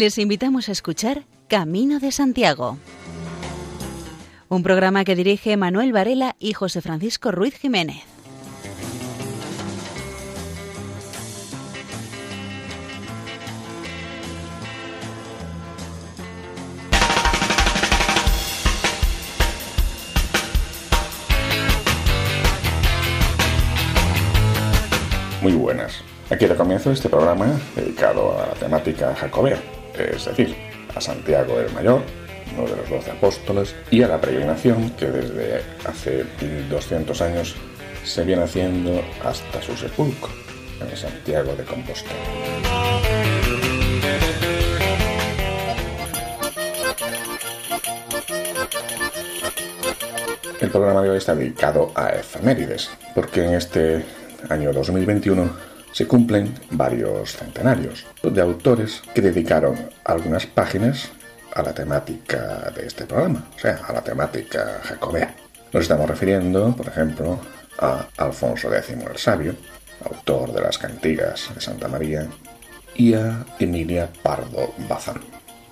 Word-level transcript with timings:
Les 0.00 0.16
invitamos 0.16 0.70
a 0.70 0.72
escuchar 0.72 1.26
Camino 1.46 2.00
de 2.00 2.10
Santiago, 2.10 2.78
un 4.48 4.62
programa 4.62 5.04
que 5.04 5.14
dirige 5.14 5.58
Manuel 5.58 5.92
Varela 5.92 6.36
y 6.38 6.54
José 6.54 6.80
Francisco 6.80 7.30
Ruiz 7.32 7.54
Jiménez. 7.58 8.02
Muy 25.42 25.52
buenas. 25.52 26.02
Aquí 26.30 26.46
da 26.46 26.56
comienzo 26.56 26.90
este 26.90 27.10
programa 27.10 27.60
dedicado 27.76 28.40
a 28.40 28.46
la 28.46 28.54
temática 28.54 29.14
jacobea, 29.14 29.60
es 30.04 30.24
decir, 30.24 30.56
a 30.94 31.00
Santiago 31.00 31.60
el 31.60 31.72
Mayor, 31.72 32.02
uno 32.56 32.68
de 32.68 32.76
los 32.76 32.90
doce 32.90 33.10
apóstoles, 33.10 33.74
y 33.90 34.02
a 34.02 34.08
la 34.08 34.20
peregrinación 34.20 34.90
que 34.90 35.06
desde 35.06 35.62
hace 35.84 36.24
1200 36.40 37.20
años 37.22 37.56
se 38.04 38.24
viene 38.24 38.42
haciendo 38.42 39.02
hasta 39.24 39.62
su 39.62 39.76
sepulcro, 39.76 40.30
en 40.80 40.96
Santiago 40.96 41.54
de 41.54 41.64
Compostela. 41.64 42.14
El 50.60 50.70
programa 50.70 51.02
de 51.02 51.10
hoy 51.10 51.18
está 51.18 51.34
dedicado 51.34 51.90
a 51.94 52.10
efemérides, 52.10 52.90
porque 53.14 53.44
en 53.44 53.54
este 53.54 54.04
año 54.48 54.72
2021 54.72 55.69
se 55.92 56.06
cumplen 56.06 56.54
varios 56.70 57.36
centenarios 57.36 58.06
de 58.22 58.40
autores 58.40 59.02
que 59.14 59.20
dedicaron 59.20 59.76
algunas 60.04 60.46
páginas 60.46 61.10
a 61.54 61.62
la 61.62 61.74
temática 61.74 62.70
de 62.74 62.86
este 62.86 63.06
programa, 63.06 63.48
o 63.56 63.58
sea, 63.58 63.80
a 63.86 63.92
la 63.92 64.02
temática 64.02 64.80
jacobea. 64.84 65.34
Nos 65.72 65.82
estamos 65.82 66.08
refiriendo, 66.08 66.74
por 66.76 66.88
ejemplo, 66.88 67.40
a 67.78 68.06
Alfonso 68.16 68.72
X 68.74 68.90
el 68.90 69.18
Sabio, 69.18 69.54
autor 70.04 70.52
de 70.52 70.60
las 70.60 70.78
cantigas 70.78 71.50
de 71.54 71.60
Santa 71.60 71.88
María, 71.88 72.26
y 72.94 73.14
a 73.14 73.44
Emilia 73.58 74.08
Pardo 74.22 74.74
Bazán. 74.88 75.20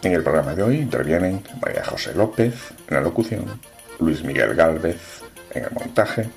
En 0.03 0.13
el 0.13 0.23
programa 0.23 0.55
de 0.55 0.63
hoy 0.63 0.77
intervienen 0.77 1.43
María 1.61 1.85
José 1.85 2.15
López 2.15 2.55
en 2.89 2.95
la 2.95 3.01
locución, 3.01 3.61
Luis 3.99 4.23
Miguel 4.23 4.55
Gálvez 4.55 5.23
en 5.51 5.65
el 5.65 5.71
montaje, 5.73 6.29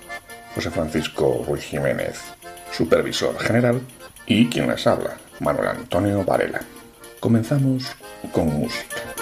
José 0.56 0.72
Francisco 0.72 1.46
Ruiz 1.48 1.64
Jiménez, 1.64 2.20
supervisor 2.82 3.38
general, 3.38 3.80
y 4.26 4.48
quien 4.48 4.68
les 4.68 4.88
habla, 4.88 5.16
Manuel 5.40 5.68
Antonio 5.68 6.24
Varela. 6.24 6.62
Comenzamos 7.20 7.86
con 8.32 8.48
música. 8.48 9.21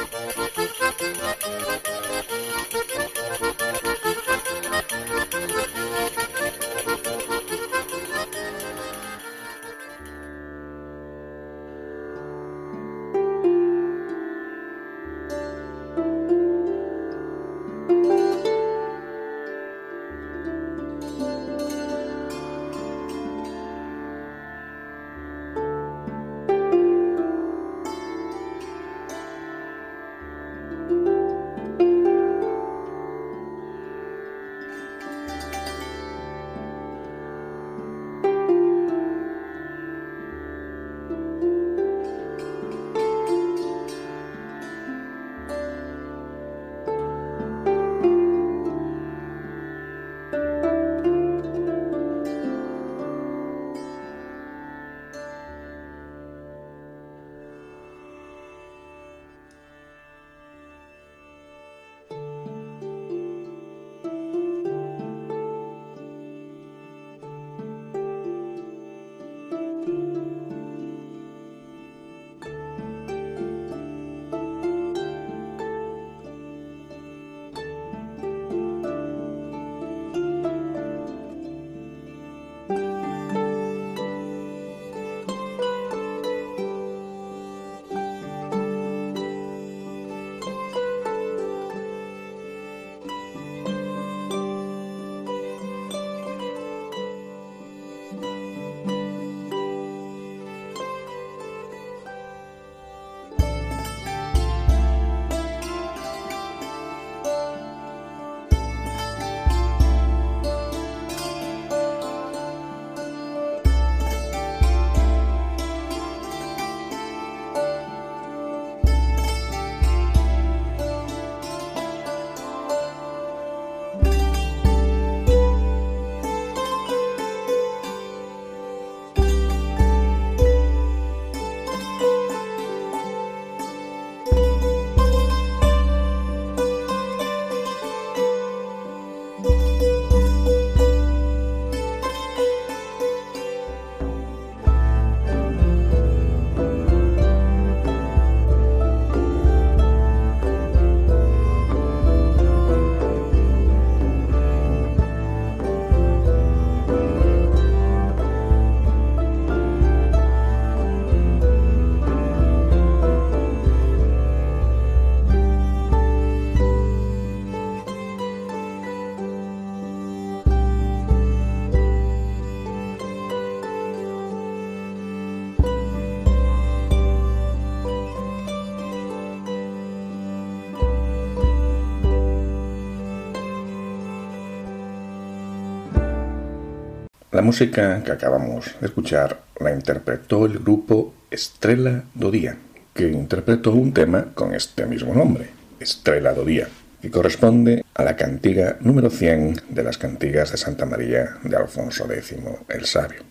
La 187.40 187.46
música 187.46 188.04
que 188.04 188.12
acabamos 188.12 188.76
de 188.82 188.88
escuchar 188.88 189.40
la 189.62 189.72
interpretó 189.72 190.46
el 190.46 190.60
grupo 190.60 191.14
Estrella 191.32 192.04
do 192.14 192.32
Día, 192.32 192.58
que 192.94 193.08
interpretó 193.08 193.72
un 193.72 193.94
tema 193.94 194.34
con 194.34 194.54
este 194.54 194.86
mismo 194.86 195.14
nombre, 195.14 195.48
Estrella 195.80 196.34
do 196.34 196.44
Día, 196.44 196.68
que 197.02 197.10
corresponde 197.10 197.86
a 197.94 198.04
la 198.04 198.18
cantiga 198.18 198.76
número 198.82 199.10
100 199.10 199.62
de 199.70 199.84
las 199.84 199.98
cantigas 199.98 200.52
de 200.52 200.58
Santa 200.58 200.86
María 200.86 201.38
de 201.42 201.56
Alfonso 201.56 202.12
X 202.12 202.36
el 202.68 202.86
Sabio. 202.86 203.22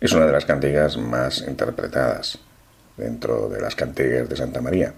Es 0.00 0.14
una 0.14 0.24
de 0.24 0.32
las 0.32 0.46
cantigas 0.46 0.96
más 0.96 1.44
interpretadas. 1.46 2.38
dentro 2.96 3.50
de 3.50 3.60
las 3.60 3.74
cantigas 3.74 4.26
de 4.26 4.36
Santa 4.36 4.62
María. 4.62 4.94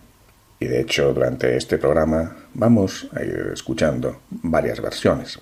Y 0.61 0.67
de 0.67 0.83
hecho, 0.83 1.13
durante 1.13 1.57
este 1.57 1.79
programa 1.79 2.37
vamos 2.55 3.09
a 3.13 3.25
ir 3.25 3.51
escuchando 3.53 4.21
varias 4.31 4.81
versiones. 4.81 5.41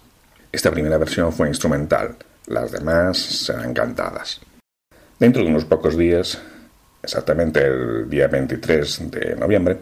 Esta 0.51 0.71
primera 0.71 0.97
versión 0.97 1.35
fue 1.35 1.49
instrumental, 1.49 2.17
las 2.51 2.73
demás 2.73 3.17
serán 3.17 3.73
cantadas. 3.73 4.41
Dentro 5.19 5.43
de 5.43 5.49
unos 5.49 5.65
pocos 5.65 5.97
días, 5.97 6.39
exactamente 7.03 7.65
el 7.65 8.11
día 8.11 8.27
23 8.27 9.11
de 9.11 9.37
noviembre, 9.37 9.79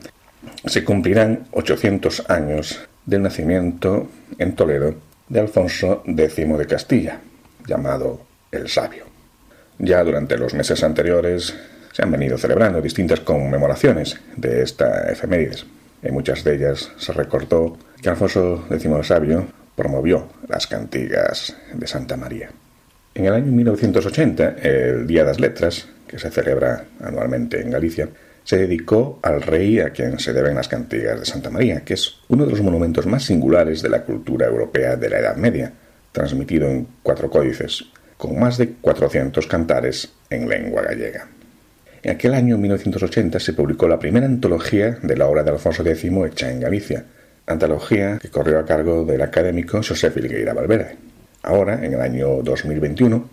se 0.66 0.84
cumplirán 0.84 1.46
800 1.52 2.28
años 2.28 2.78
del 3.06 3.22
nacimiento 3.22 4.08
en 4.36 4.54
Toledo 4.54 4.94
de 5.28 5.40
Alfonso 5.40 6.02
X 6.06 6.36
de 6.36 6.66
Castilla, 6.66 7.20
llamado 7.66 8.20
el 8.52 8.68
Sabio. 8.68 9.04
Ya 9.78 10.04
durante 10.04 10.36
los 10.36 10.54
meses 10.54 10.82
anteriores 10.82 11.54
se 11.92 12.02
han 12.02 12.10
venido 12.10 12.36
celebrando 12.36 12.82
distintas 12.82 13.20
conmemoraciones 13.20 14.20
de 14.36 14.62
esta 14.62 15.10
efemérides. 15.10 15.64
En 16.02 16.14
muchas 16.14 16.44
de 16.44 16.54
ellas 16.54 16.92
se 16.98 17.12
recordó 17.12 17.78
que 18.00 18.08
Alfonso 18.08 18.66
X 18.70 18.84
el 18.84 19.04
Sabio 19.04 19.46
promovió 19.78 20.26
las 20.48 20.66
cantigas 20.66 21.56
de 21.72 21.86
Santa 21.86 22.16
María. 22.16 22.50
En 23.14 23.26
el 23.26 23.32
año 23.32 23.52
1980, 23.52 24.56
el 24.60 25.06
Día 25.06 25.20
de 25.20 25.28
las 25.28 25.38
Letras, 25.38 25.88
que 26.08 26.18
se 26.18 26.32
celebra 26.32 26.84
anualmente 27.00 27.60
en 27.60 27.70
Galicia, 27.70 28.08
se 28.42 28.56
dedicó 28.56 29.20
al 29.22 29.40
rey 29.40 29.78
a 29.78 29.90
quien 29.90 30.18
se 30.18 30.32
deben 30.32 30.56
las 30.56 30.66
cantigas 30.66 31.20
de 31.20 31.26
Santa 31.26 31.50
María, 31.50 31.84
que 31.84 31.94
es 31.94 32.16
uno 32.26 32.44
de 32.44 32.50
los 32.50 32.60
monumentos 32.60 33.06
más 33.06 33.22
singulares 33.22 33.80
de 33.80 33.88
la 33.88 34.02
cultura 34.02 34.48
europea 34.48 34.96
de 34.96 35.10
la 35.10 35.20
Edad 35.20 35.36
Media, 35.36 35.72
transmitido 36.10 36.68
en 36.68 36.88
cuatro 37.04 37.30
códices, 37.30 37.84
con 38.16 38.36
más 38.36 38.58
de 38.58 38.70
400 38.80 39.46
cantares 39.46 40.12
en 40.28 40.48
lengua 40.48 40.82
gallega. 40.82 41.28
En 42.02 42.12
aquel 42.12 42.34
año 42.34 42.58
1980 42.58 43.38
se 43.38 43.52
publicó 43.52 43.86
la 43.86 44.00
primera 44.00 44.26
antología 44.26 44.98
de 45.02 45.16
la 45.16 45.28
obra 45.28 45.44
de 45.44 45.50
Alfonso 45.50 45.84
X 45.86 46.04
hecha 46.26 46.50
en 46.50 46.60
Galicia, 46.60 47.04
antología 47.48 48.18
que 48.20 48.28
corrió 48.28 48.58
a 48.58 48.64
cargo 48.64 49.04
del 49.04 49.22
académico 49.22 49.82
José 49.82 50.10
Filgueira 50.10 50.54
Valverde. 50.54 50.96
Ahora, 51.42 51.84
en 51.84 51.94
el 51.94 52.00
año 52.00 52.42
2021, 52.42 53.30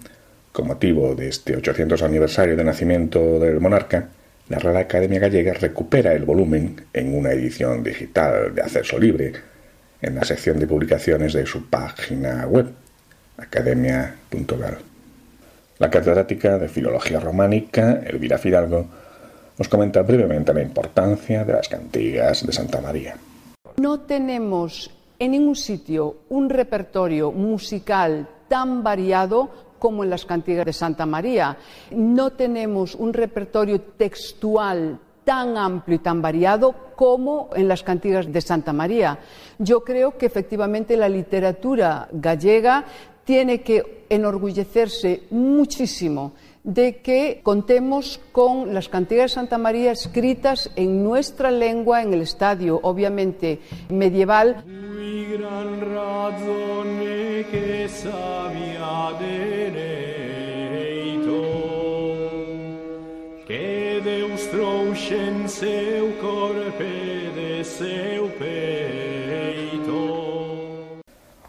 con 0.52 0.68
motivo 0.68 1.16
de 1.16 1.28
este 1.28 1.56
800 1.58 2.02
aniversario 2.02 2.56
de 2.56 2.64
nacimiento 2.64 3.40
del 3.40 3.60
monarca, 3.60 4.10
la 4.48 4.60
Real 4.60 4.78
Academia 4.78 5.20
Gallega 5.20 5.54
recupera 5.54 6.14
el 6.14 6.24
volumen 6.24 6.86
en 6.94 7.16
una 7.16 7.32
edición 7.32 7.84
digital 7.84 8.54
de 8.54 8.62
acceso 8.62 8.98
libre 8.98 9.34
en 10.02 10.16
la 10.16 10.24
sección 10.24 10.60
de 10.60 10.68
publicaciones 10.68 11.34
de 11.34 11.46
su 11.46 11.70
página 11.70 12.46
web, 12.46 12.68
academia.gal. 13.38 14.78
La 15.80 15.90
catedrática 15.90 16.58
de 16.58 16.70
Filología 16.70 17.20
Románica, 17.20 18.02
Elvira 18.06 18.38
Fidalgo, 18.38 18.88
nos 19.58 19.68
comenta 19.68 20.04
brevemente 20.04 20.54
la 20.54 20.62
importancia 20.62 21.44
de 21.44 21.54
las 21.54 21.68
cantigas 21.68 22.46
de 22.46 22.54
Santa 22.54 22.80
María. 22.82 23.16
No 23.78 24.00
tenemos 24.02 24.90
en 25.20 25.32
ningún 25.32 25.56
sitio 25.56 26.18
un 26.30 26.50
repertorio 26.50 27.32
musical 27.32 28.28
tan 28.48 28.84
variado 28.84 29.50
como 29.80 30.04
en 30.04 30.10
las 30.10 30.26
cantigas 30.26 30.66
de 30.66 30.74
Santa 30.74 31.06
María. 31.06 31.58
No 31.92 32.32
tenemos 32.32 32.96
un 32.96 33.14
repertorio 33.14 33.82
textual 33.82 35.00
tan 35.26 35.58
amplio 35.58 35.98
y 35.98 36.00
tan 36.00 36.22
variado 36.22 36.74
como 36.96 37.50
en 37.54 37.68
las 37.68 37.84
cantigas 37.84 38.32
de 38.32 38.42
Santa 38.42 38.72
María. 38.72 39.20
Yo 39.60 39.84
creo 39.84 40.18
que 40.18 40.28
efectivamente 40.28 40.96
la 40.96 41.10
literatura 41.10 42.08
gallega 42.12 42.86
tiene 43.26 43.62
que 43.62 44.06
enorgullecerse 44.08 45.24
muchísimo 45.32 46.34
de 46.66 46.98
que 46.98 47.42
contemos 47.44 48.20
con 48.32 48.74
las 48.74 48.90
cantigas 48.90 49.32
de 49.32 49.36
Santa 49.36 49.60
María 49.60 49.92
escritas 49.92 50.72
en 50.76 51.04
nuestra 51.04 51.52
lengua 51.52 52.02
en 52.02 52.12
el 52.12 52.24
estadio, 52.24 52.80
obviamente 52.82 53.60
medieval. 53.90 54.64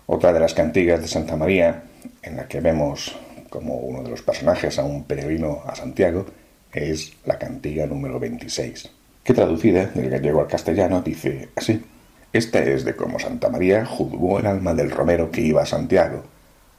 Otra 0.08 0.32
de 0.32 0.40
las 0.40 0.54
cantigas 0.54 1.00
de 1.00 1.08
Santa 1.08 1.36
María, 1.36 1.84
en 2.22 2.36
la 2.36 2.46
que 2.46 2.60
vemos 2.60 3.16
como 3.50 3.74
uno 3.76 4.02
de 4.02 4.10
los 4.10 4.22
personajes 4.22 4.78
a 4.78 4.84
un 4.84 5.04
peregrino 5.04 5.62
a 5.66 5.74
Santiago, 5.74 6.26
es 6.72 7.14
la 7.24 7.38
cantiga 7.38 7.86
número 7.86 8.20
26, 8.20 8.90
que 9.24 9.34
traducida 9.34 9.86
del 9.86 10.10
gallego 10.10 10.40
al 10.40 10.46
castellano 10.46 11.02
dice 11.02 11.48
así. 11.56 11.82
Esta 12.32 12.58
es 12.62 12.84
de 12.84 12.94
cómo 12.94 13.18
Santa 13.18 13.48
María 13.48 13.86
juzgó 13.86 14.38
el 14.38 14.46
alma 14.46 14.74
del 14.74 14.90
romero 14.90 15.30
que 15.30 15.40
iba 15.40 15.62
a 15.62 15.66
Santiago 15.66 16.22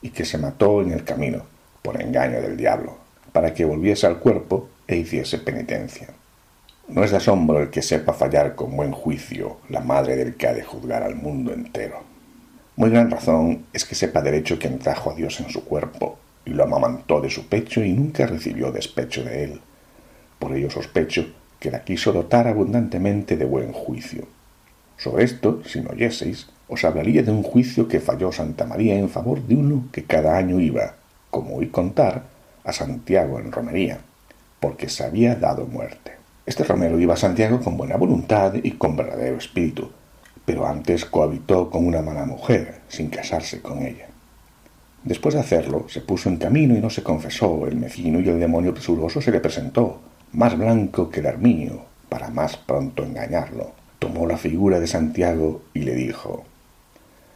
y 0.01 0.11
que 0.11 0.25
se 0.25 0.37
mató 0.37 0.81
en 0.81 0.91
el 0.91 1.03
camino 1.03 1.43
por 1.81 1.99
engaño 1.99 2.41
del 2.41 2.57
diablo, 2.57 2.97
para 3.31 3.53
que 3.53 3.65
volviese 3.65 4.05
al 4.05 4.19
cuerpo 4.19 4.69
e 4.87 4.97
hiciese 4.97 5.39
penitencia. 5.39 6.09
No 6.89 7.03
es 7.03 7.11
de 7.11 7.17
asombro 7.17 7.59
el 7.59 7.69
que 7.69 7.81
sepa 7.81 8.13
fallar 8.13 8.55
con 8.55 8.75
buen 8.75 8.91
juicio 8.91 9.57
la 9.69 9.81
madre 9.81 10.15
del 10.15 10.35
que 10.35 10.47
ha 10.47 10.53
de 10.53 10.63
juzgar 10.63 11.03
al 11.03 11.15
mundo 11.15 11.53
entero. 11.53 12.03
Muy 12.75 12.91
gran 12.91 13.09
razón 13.09 13.65
es 13.73 13.83
que 13.83 13.95
sepa 13.95 14.21
derecho 14.21 14.59
quien 14.59 14.77
trajo 14.77 15.11
a 15.11 15.15
Dios 15.15 15.39
en 15.39 15.49
su 15.49 15.65
cuerpo 15.65 16.19
y 16.47 16.51
lo 16.51 16.63
amamantó 16.63 17.19
de 17.19 17.29
su 17.29 17.47
pecho 17.47 17.83
y 17.83 17.91
nunca 17.91 18.25
recibió 18.25 18.71
despecho 18.71 19.23
de 19.23 19.43
él. 19.43 19.61
Por 20.39 20.55
ello 20.55 20.69
sospecho 20.69 21.25
que 21.59 21.71
la 21.71 21.83
quiso 21.83 22.13
dotar 22.13 22.47
abundantemente 22.47 23.35
de 23.35 23.45
buen 23.45 23.73
juicio. 23.73 24.25
Sobre 24.97 25.25
esto, 25.25 25.61
si 25.65 25.81
no 25.81 25.89
oyeseis, 25.89 26.47
os 26.69 26.85
hablaría 26.85 27.21
de 27.21 27.31
un 27.31 27.43
juicio 27.43 27.87
que 27.87 27.99
falló 27.99 28.31
Santa 28.31 28.65
María 28.65 28.95
en 28.95 29.09
favor 29.09 29.41
de 29.41 29.55
uno 29.55 29.87
que 29.91 30.05
cada 30.05 30.37
año 30.37 30.59
iba, 30.59 30.95
como 31.29 31.57
oí 31.57 31.67
contar, 31.67 32.23
a 32.63 32.71
Santiago 32.71 33.39
en 33.39 33.51
romería, 33.51 33.99
porque 34.59 34.89
se 34.89 35.03
había 35.03 35.35
dado 35.35 35.65
muerte. 35.65 36.13
Este 36.45 36.63
romero 36.63 36.97
iba 36.99 37.13
a 37.13 37.17
Santiago 37.17 37.59
con 37.59 37.75
buena 37.75 37.97
voluntad 37.97 38.53
y 38.63 38.71
con 38.71 38.95
verdadero 38.95 39.37
espíritu, 39.37 39.91
pero 40.45 40.65
antes 40.65 41.03
cohabitó 41.03 41.69
con 41.69 41.85
una 41.85 42.01
mala 42.01 42.25
mujer, 42.25 42.79
sin 42.87 43.09
casarse 43.09 43.61
con 43.61 43.85
ella. 43.85 44.07
Después 45.03 45.35
de 45.35 45.41
hacerlo, 45.41 45.85
se 45.87 46.01
puso 46.01 46.29
en 46.29 46.37
camino 46.37 46.75
y 46.75 46.81
no 46.81 46.89
se 46.89 47.03
confesó. 47.03 47.67
El 47.67 47.75
mecino 47.75 48.19
y 48.19 48.27
el 48.29 48.39
demonio 48.39 48.73
presuroso 48.73 49.21
se 49.21 49.31
le 49.31 49.39
presentó, 49.39 50.01
más 50.33 50.57
blanco 50.57 51.09
que 51.09 51.21
el 51.21 51.27
armiño, 51.27 51.85
para 52.09 52.29
más 52.29 52.57
pronto 52.57 53.03
engañarlo. 53.03 53.71
Tomó 53.99 54.27
la 54.27 54.37
figura 54.37 54.79
de 54.79 54.87
Santiago 54.87 55.63
y 55.73 55.79
le 55.79 55.95
dijo 55.95 56.45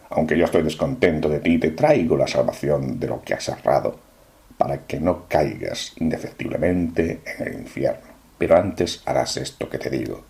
Aunque 0.09 0.37
yo 0.37 0.45
estoy 0.45 0.63
descontento 0.63 1.29
de 1.29 1.39
ti, 1.39 1.57
te 1.57 1.71
traigo 1.71 2.17
la 2.17 2.27
salvación 2.27 2.99
de 2.99 3.07
lo 3.07 3.21
que 3.21 3.33
has 3.33 3.47
errado, 3.47 3.97
para 4.57 4.85
que 4.85 4.99
no 4.99 5.27
caigas 5.27 5.93
indefectiblemente 5.99 7.21
en 7.25 7.47
el 7.47 7.53
infierno. 7.61 8.11
Pero 8.37 8.57
antes 8.57 9.01
harás 9.05 9.37
esto 9.37 9.69
que 9.69 9.77
te 9.77 9.89
digo. 9.89 10.23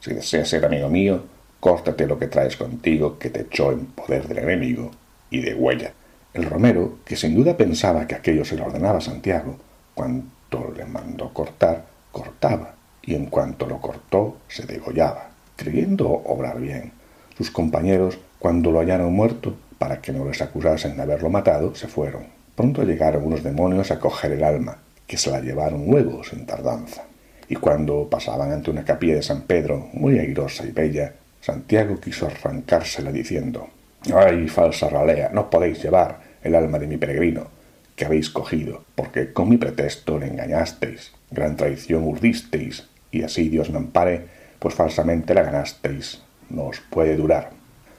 Si 0.00 0.12
deseas 0.12 0.48
ser 0.48 0.64
amigo 0.64 0.88
mío, 0.88 1.24
córtate 1.58 2.06
lo 2.06 2.18
que 2.18 2.28
traes 2.28 2.56
contigo 2.56 3.18
que 3.18 3.30
te 3.30 3.40
echó 3.42 3.72
en 3.72 3.86
poder 3.86 4.28
del 4.28 4.38
enemigo 4.38 4.90
y 5.30 5.40
de 5.40 5.54
huella. 5.54 5.92
El 6.36 6.44
romero, 6.44 6.98
que 7.06 7.16
sin 7.16 7.34
duda 7.34 7.56
pensaba 7.56 8.06
que 8.06 8.14
aquello 8.14 8.44
se 8.44 8.56
lo 8.56 8.66
ordenaba 8.66 9.00
Santiago, 9.00 9.56
cuanto 9.94 10.70
le 10.76 10.84
mandó 10.84 11.32
cortar, 11.32 11.86
cortaba, 12.12 12.74
y 13.02 13.14
en 13.14 13.26
cuanto 13.26 13.66
lo 13.66 13.80
cortó, 13.80 14.36
se 14.46 14.66
degollaba, 14.66 15.30
creyendo 15.56 16.10
obrar 16.10 16.60
bien. 16.60 16.92
Sus 17.38 17.50
compañeros, 17.50 18.18
cuando 18.38 18.70
lo 18.70 18.80
hallaron 18.80 19.14
muerto, 19.14 19.56
para 19.78 20.02
que 20.02 20.12
no 20.12 20.26
les 20.26 20.42
acusasen 20.42 20.96
de 20.96 21.02
haberlo 21.02 21.30
matado, 21.30 21.74
se 21.74 21.88
fueron. 21.88 22.24
Pronto 22.54 22.82
llegaron 22.82 23.24
unos 23.24 23.42
demonios 23.42 23.90
a 23.90 23.98
coger 23.98 24.32
el 24.32 24.44
alma, 24.44 24.76
que 25.06 25.16
se 25.16 25.30
la 25.30 25.40
llevaron 25.40 25.86
luego 25.86 26.22
sin 26.22 26.44
tardanza 26.44 27.04
y 27.48 27.56
cuando 27.56 28.08
pasaban 28.10 28.52
ante 28.52 28.70
una 28.70 28.84
capilla 28.84 29.14
de 29.14 29.22
San 29.22 29.42
Pedro, 29.42 29.88
muy 29.92 30.18
airosa 30.18 30.64
y 30.66 30.72
bella, 30.72 31.14
Santiago 31.40 32.00
quiso 32.00 32.26
arrancársela 32.26 33.12
diciendo 33.12 33.68
Ay, 34.14 34.48
falsa 34.48 34.88
ralea, 34.88 35.30
no 35.32 35.48
podéis 35.48 35.82
llevar 35.82 36.25
el 36.46 36.54
alma 36.54 36.78
de 36.78 36.86
mi 36.86 36.96
peregrino, 36.96 37.48
que 37.94 38.04
habéis 38.04 38.30
cogido, 38.30 38.84
porque 38.94 39.32
con 39.32 39.48
mi 39.48 39.56
pretexto 39.56 40.18
le 40.18 40.26
engañasteis, 40.26 41.12
gran 41.30 41.56
traición 41.56 42.04
urdisteis, 42.04 42.88
y 43.10 43.22
así 43.22 43.48
Dios 43.48 43.70
me 43.70 43.78
ampare, 43.78 44.26
pues 44.58 44.74
falsamente 44.74 45.34
la 45.34 45.42
ganasteis, 45.42 46.22
no 46.50 46.64
os 46.64 46.80
puede 46.80 47.16
durar. 47.16 47.50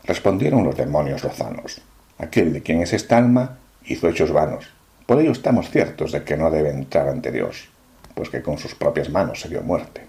Respondieron 0.04 0.64
los 0.64 0.78
demonios 0.78 1.24
lozanos, 1.24 1.82
aquel 2.18 2.54
de 2.54 2.62
quien 2.62 2.82
es 2.82 2.94
esta 2.94 3.18
alma 3.18 3.60
hizo 3.86 4.08
hechos 4.08 4.32
vanos, 4.32 4.70
por 5.06 5.22
ello 5.22 5.32
estamos 5.32 5.70
ciertos 5.70 6.12
de 6.12 6.24
que 6.24 6.38
no 6.38 6.52
debe 6.52 6.70
entrar 6.70 7.08
ante 7.08 7.32
Dios 7.32 7.70
pues 8.18 8.32
que 8.32 8.42
con 8.42 8.58
sus 8.58 8.74
propias 8.74 9.12
manos 9.12 9.40
se 9.40 9.48
dio 9.48 9.62
muerte. 9.62 10.02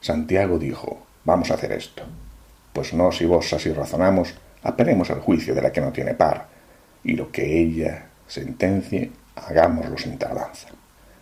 Santiago 0.00 0.58
dijo, 0.58 1.06
vamos 1.24 1.50
a 1.50 1.54
hacer 1.54 1.72
esto, 1.72 2.02
pues 2.72 2.94
no 2.94 3.12
si 3.12 3.26
vos 3.26 3.52
así 3.52 3.70
razonamos, 3.70 4.34
apelemos 4.62 5.10
al 5.10 5.20
juicio 5.20 5.54
de 5.54 5.60
la 5.60 5.70
que 5.70 5.82
no 5.82 5.92
tiene 5.92 6.14
par, 6.14 6.48
y 7.04 7.14
lo 7.14 7.30
que 7.32 7.60
ella 7.60 8.06
sentencie, 8.26 9.10
hagámoslo 9.36 9.96
sin 9.98 10.18
tardanza. 10.18 10.68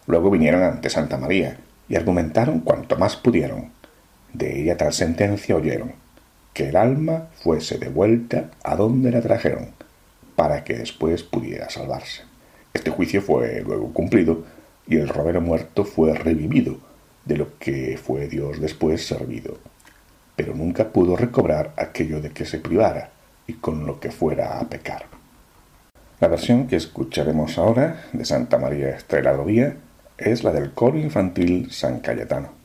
Luego 0.07 0.31
vinieron 0.31 0.63
ante 0.63 0.91
Santa 0.91 1.17
María, 1.17 1.59
y 1.89 1.97
argumentaron 1.97 2.61
cuanto 2.61 2.97
más 2.97 3.17
pudieron. 3.17 3.71
De 4.33 4.61
ella 4.61 4.77
tal 4.77 4.93
sentencia 4.93 5.57
oyeron, 5.57 5.93
que 6.53 6.69
el 6.69 6.77
alma 6.77 7.29
fuese 7.35 7.79
devuelta 7.79 8.51
a 8.63 8.77
donde 8.77 9.11
la 9.11 9.23
trajeron, 9.23 9.71
para 10.37 10.65
que 10.65 10.75
después 10.75 11.23
pudiera 11.23 11.71
salvarse. 11.71 12.23
Este 12.75 12.91
juicio 12.91 13.23
fue 13.23 13.63
luego 13.63 13.93
cumplido 13.93 14.45
y 14.87 14.97
el 14.97 15.09
romero 15.09 15.41
muerto 15.41 15.85
fue 15.85 16.15
revivido, 16.15 16.79
de 17.25 17.37
lo 17.37 17.59
que 17.59 17.99
fue 18.03 18.29
Dios 18.29 18.61
después 18.61 19.07
servido. 19.07 19.59
Pero 20.37 20.55
nunca 20.55 20.89
pudo 20.91 21.17
recobrar 21.17 21.73
aquello 21.77 22.21
de 22.21 22.31
que 22.31 22.45
se 22.45 22.59
privara 22.59 23.11
y 23.47 23.55
con 23.55 23.87
lo 23.87 23.99
que 23.99 24.11
fuera 24.11 24.59
a 24.59 24.69
pecar. 24.69 25.18
La 26.21 26.27
versión 26.27 26.67
que 26.67 26.75
escucharemos 26.75 27.59
ahora 27.59 28.05
de 28.13 28.25
Santa 28.25 28.59
María 28.59 28.89
Estrella 28.89 29.37
Día 29.45 29.77
es 30.17 30.43
la 30.43 30.51
del 30.51 30.73
coro 30.73 30.99
infantil 30.99 31.71
San 31.71 32.01
Cayetano. 32.01 32.58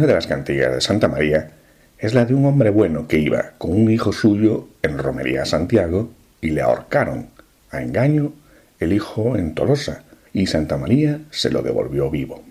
Una 0.00 0.06
de 0.06 0.14
las 0.14 0.26
cantigas 0.26 0.72
de 0.72 0.80
Santa 0.80 1.08
María 1.08 1.50
es 1.98 2.14
la 2.14 2.24
de 2.24 2.32
un 2.32 2.46
hombre 2.46 2.70
bueno 2.70 3.06
que 3.06 3.18
iba 3.18 3.52
con 3.58 3.72
un 3.72 3.90
hijo 3.90 4.14
suyo 4.14 4.66
en 4.80 4.96
romería 4.96 5.42
a 5.42 5.44
Santiago 5.44 6.10
y 6.40 6.52
le 6.52 6.62
ahorcaron 6.62 7.28
a 7.70 7.82
engaño 7.82 8.32
el 8.78 8.94
hijo 8.94 9.36
en 9.36 9.54
Tolosa 9.54 10.04
y 10.32 10.46
Santa 10.46 10.78
María 10.78 11.20
se 11.30 11.50
lo 11.50 11.60
devolvió 11.60 12.08
vivo. 12.08 12.42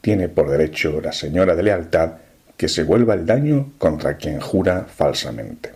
Tiene 0.00 0.28
por 0.28 0.48
derecho 0.48 1.00
la 1.00 1.10
señora 1.10 1.56
de 1.56 1.64
lealtad 1.64 2.12
que 2.56 2.68
se 2.68 2.84
vuelva 2.84 3.14
el 3.14 3.26
daño 3.26 3.72
contra 3.76 4.16
quien 4.16 4.38
jura 4.38 4.86
falsamente. 4.88 5.72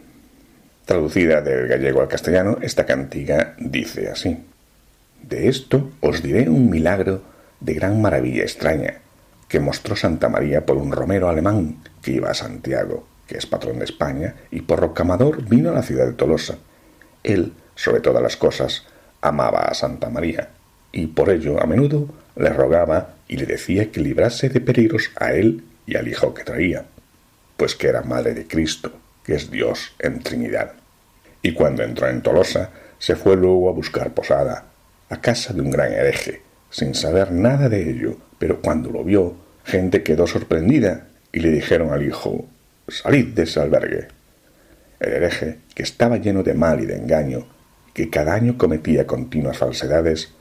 Traducida 0.84 1.40
del 1.40 1.66
gallego 1.66 2.02
al 2.02 2.08
castellano, 2.08 2.58
esta 2.62 2.86
cantiga 2.86 3.56
dice 3.58 4.10
así. 4.10 4.38
De 5.28 5.48
esto 5.48 5.90
os 5.98 6.22
diré 6.22 6.48
un 6.48 6.70
milagro 6.70 7.20
de 7.58 7.74
gran 7.74 8.00
maravilla 8.00 8.44
extraña, 8.44 9.00
que 9.54 9.60
mostró 9.60 9.94
Santa 9.94 10.28
María 10.28 10.66
por 10.66 10.76
un 10.76 10.90
romero 10.90 11.28
alemán 11.28 11.76
que 12.02 12.10
iba 12.10 12.28
a 12.28 12.34
Santiago, 12.34 13.06
que 13.28 13.38
es 13.38 13.46
patrón 13.46 13.78
de 13.78 13.84
España, 13.84 14.34
y 14.50 14.62
por 14.62 14.80
Rocamador 14.80 15.48
vino 15.48 15.70
a 15.70 15.74
la 15.74 15.84
ciudad 15.84 16.06
de 16.06 16.14
Tolosa. 16.14 16.58
Él, 17.22 17.52
sobre 17.76 18.00
todas 18.00 18.20
las 18.20 18.36
cosas, 18.36 18.82
amaba 19.20 19.60
a 19.60 19.74
Santa 19.74 20.10
María, 20.10 20.48
y 20.90 21.06
por 21.06 21.30
ello 21.30 21.62
a 21.62 21.66
menudo 21.66 22.08
le 22.34 22.48
rogaba 22.48 23.14
y 23.28 23.36
le 23.36 23.46
decía 23.46 23.92
que 23.92 24.00
librase 24.00 24.48
de 24.48 24.60
peligros 24.60 25.12
a 25.14 25.30
él 25.34 25.62
y 25.86 25.96
al 25.96 26.08
hijo 26.08 26.34
que 26.34 26.42
traía, 26.42 26.86
pues 27.56 27.76
que 27.76 27.86
era 27.86 28.02
madre 28.02 28.34
de 28.34 28.48
Cristo, 28.48 28.90
que 29.22 29.36
es 29.36 29.52
Dios 29.52 29.94
en 30.00 30.18
Trinidad. 30.18 30.72
Y 31.42 31.52
cuando 31.52 31.84
entró 31.84 32.08
en 32.08 32.22
Tolosa, 32.22 32.70
se 32.98 33.14
fue 33.14 33.36
luego 33.36 33.68
a 33.68 33.72
buscar 33.72 34.14
posada, 34.14 34.64
a 35.10 35.20
casa 35.20 35.54
de 35.54 35.60
un 35.60 35.70
gran 35.70 35.92
hereje, 35.92 36.42
sin 36.70 36.96
saber 36.96 37.30
nada 37.30 37.68
de 37.68 37.88
ello, 37.88 38.16
pero 38.36 38.60
cuando 38.60 38.90
lo 38.90 39.04
vio, 39.04 39.43
gente 39.64 40.02
quedó 40.02 40.26
sorprendida 40.26 41.08
y 41.32 41.40
le 41.40 41.50
dijeron 41.50 41.92
al 41.92 42.06
hijo 42.06 42.46
Salid 42.86 43.28
de 43.28 43.44
ese 43.44 43.60
albergue. 43.60 44.08
El 45.00 45.12
hereje, 45.12 45.58
que 45.74 45.82
estaba 45.82 46.18
lleno 46.18 46.42
de 46.42 46.54
mal 46.54 46.80
y 46.82 46.86
de 46.86 46.96
engaño, 46.96 47.46
que 47.92 48.10
cada 48.10 48.34
año 48.34 48.58
cometía 48.58 49.06
continuas 49.06 49.58
falsedades, 49.58 50.32